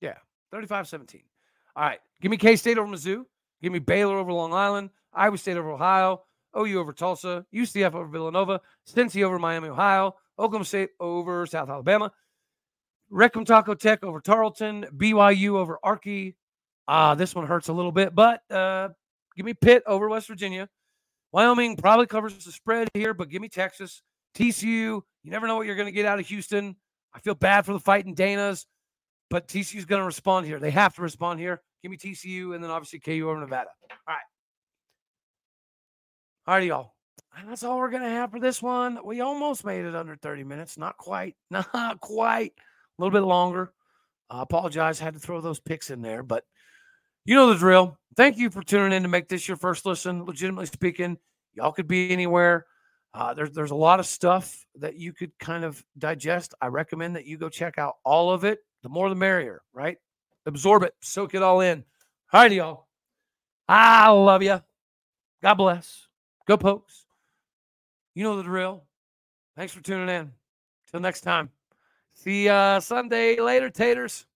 Yeah, 0.00 0.14
35 0.50 0.88
17. 0.88 1.22
All 1.74 1.84
right. 1.84 2.00
Give 2.20 2.30
me 2.30 2.36
K 2.36 2.56
State 2.56 2.78
over 2.78 2.90
Mizzou. 2.90 3.24
Give 3.62 3.72
me 3.72 3.78
Baylor 3.78 4.16
over 4.16 4.32
Long 4.32 4.52
Island. 4.52 4.90
Iowa 5.12 5.38
State 5.38 5.56
over 5.56 5.70
Ohio. 5.70 6.22
OU 6.56 6.80
over 6.80 6.92
Tulsa, 6.92 7.44
UCF 7.54 7.94
over 7.94 8.06
Villanova, 8.06 8.60
Cincy 8.88 9.22
over 9.22 9.38
Miami, 9.38 9.68
Ohio, 9.68 10.14
Oklahoma 10.38 10.64
State 10.64 10.90
over 11.00 11.46
South 11.46 11.68
Alabama, 11.68 12.10
Reclam 13.16 13.46
Taco 13.46 13.74
Tech 13.74 14.04
over 14.04 14.20
Tarleton, 14.20 14.84
BYU 14.94 15.56
over 15.56 15.78
Archie. 15.82 16.36
Ah, 16.86 17.14
this 17.14 17.34
one 17.34 17.46
hurts 17.46 17.68
a 17.68 17.72
little 17.72 17.90
bit, 17.90 18.14
but 18.14 18.42
uh, 18.50 18.90
give 19.36 19.46
me 19.46 19.54
Pitt 19.54 19.82
over 19.86 20.08
West 20.08 20.28
Virginia. 20.28 20.68
Wyoming 21.32 21.76
probably 21.76 22.06
covers 22.06 22.44
the 22.44 22.52
spread 22.52 22.88
here, 22.94 23.14
but 23.14 23.30
give 23.30 23.40
me 23.40 23.48
Texas. 23.48 24.02
TCU, 24.34 24.64
you 24.64 25.02
never 25.24 25.46
know 25.46 25.56
what 25.56 25.66
you're 25.66 25.76
going 25.76 25.86
to 25.86 25.92
get 25.92 26.04
out 26.04 26.20
of 26.20 26.26
Houston. 26.26 26.76
I 27.14 27.20
feel 27.20 27.34
bad 27.34 27.64
for 27.64 27.72
the 27.72 27.80
fighting 27.80 28.14
Danas, 28.14 28.66
but 29.30 29.48
TCU's 29.48 29.86
going 29.86 30.00
to 30.00 30.06
respond 30.06 30.46
here. 30.46 30.60
They 30.60 30.70
have 30.70 30.94
to 30.96 31.02
respond 31.02 31.40
here. 31.40 31.62
Give 31.82 31.90
me 31.90 31.96
TCU 31.96 32.54
and 32.54 32.62
then 32.62 32.70
obviously 32.70 32.98
KU 33.00 33.30
over 33.30 33.40
Nevada. 33.40 33.70
All 33.90 33.96
right. 34.06 34.18
All 36.46 36.54
right, 36.54 36.64
y'all. 36.64 36.92
And 37.36 37.48
that's 37.48 37.64
all 37.64 37.78
we're 37.78 37.90
going 37.90 38.02
to 38.02 38.08
have 38.10 38.30
for 38.30 38.40
this 38.40 38.62
one. 38.62 38.98
We 39.04 39.20
almost 39.20 39.64
made 39.64 39.86
it 39.86 39.96
under 39.96 40.16
30 40.16 40.44
minutes. 40.44 40.76
Not 40.76 40.98
quite. 40.98 41.34
Not 41.50 42.00
quite. 42.00 42.52
A 42.98 43.02
little 43.02 43.18
bit 43.18 43.26
longer. 43.26 43.72
I 44.30 44.42
apologize. 44.42 44.98
Had 44.98 45.14
to 45.14 45.20
throw 45.20 45.40
those 45.40 45.60
picks 45.60 45.90
in 45.90 46.02
there, 46.02 46.22
but 46.22 46.44
you 47.24 47.34
know 47.34 47.48
the 47.48 47.58
drill. 47.58 47.98
Thank 48.16 48.38
you 48.38 48.50
for 48.50 48.62
tuning 48.62 48.92
in 48.92 49.02
to 49.02 49.08
make 49.08 49.28
this 49.28 49.46
your 49.46 49.56
first 49.56 49.84
listen. 49.86 50.24
Legitimately 50.24 50.66
speaking, 50.66 51.18
y'all 51.54 51.72
could 51.72 51.88
be 51.88 52.10
anywhere. 52.10 52.66
Uh, 53.12 53.34
there's 53.34 53.50
there's 53.52 53.70
a 53.70 53.76
lot 53.76 54.00
of 54.00 54.06
stuff 54.06 54.64
that 54.76 54.96
you 54.96 55.12
could 55.12 55.32
kind 55.38 55.64
of 55.64 55.82
digest. 55.98 56.54
I 56.60 56.66
recommend 56.66 57.16
that 57.16 57.26
you 57.26 57.38
go 57.38 57.48
check 57.48 57.78
out 57.78 57.94
all 58.04 58.30
of 58.30 58.44
it. 58.44 58.60
The 58.82 58.88
more 58.88 59.08
the 59.08 59.14
merrier, 59.14 59.62
right? 59.72 59.96
Absorb 60.46 60.82
it, 60.82 60.94
soak 61.00 61.34
it 61.34 61.42
all 61.42 61.60
in. 61.60 61.84
All 62.32 62.42
right, 62.42 62.52
y'all. 62.52 62.86
I 63.68 64.08
love 64.10 64.42
you. 64.42 64.60
God 65.42 65.54
bless. 65.54 66.06
Go 66.46 66.56
pokes. 66.56 67.06
You 68.14 68.24
know 68.24 68.36
the 68.36 68.42
drill. 68.42 68.84
Thanks 69.56 69.72
for 69.72 69.82
tuning 69.82 70.08
in. 70.08 70.32
Till 70.90 71.00
next 71.00 71.22
time. 71.22 71.50
See 72.26 72.46
ya 72.46 72.80
Sunday 72.80 73.38
later, 73.38 73.70
taters. 73.70 74.26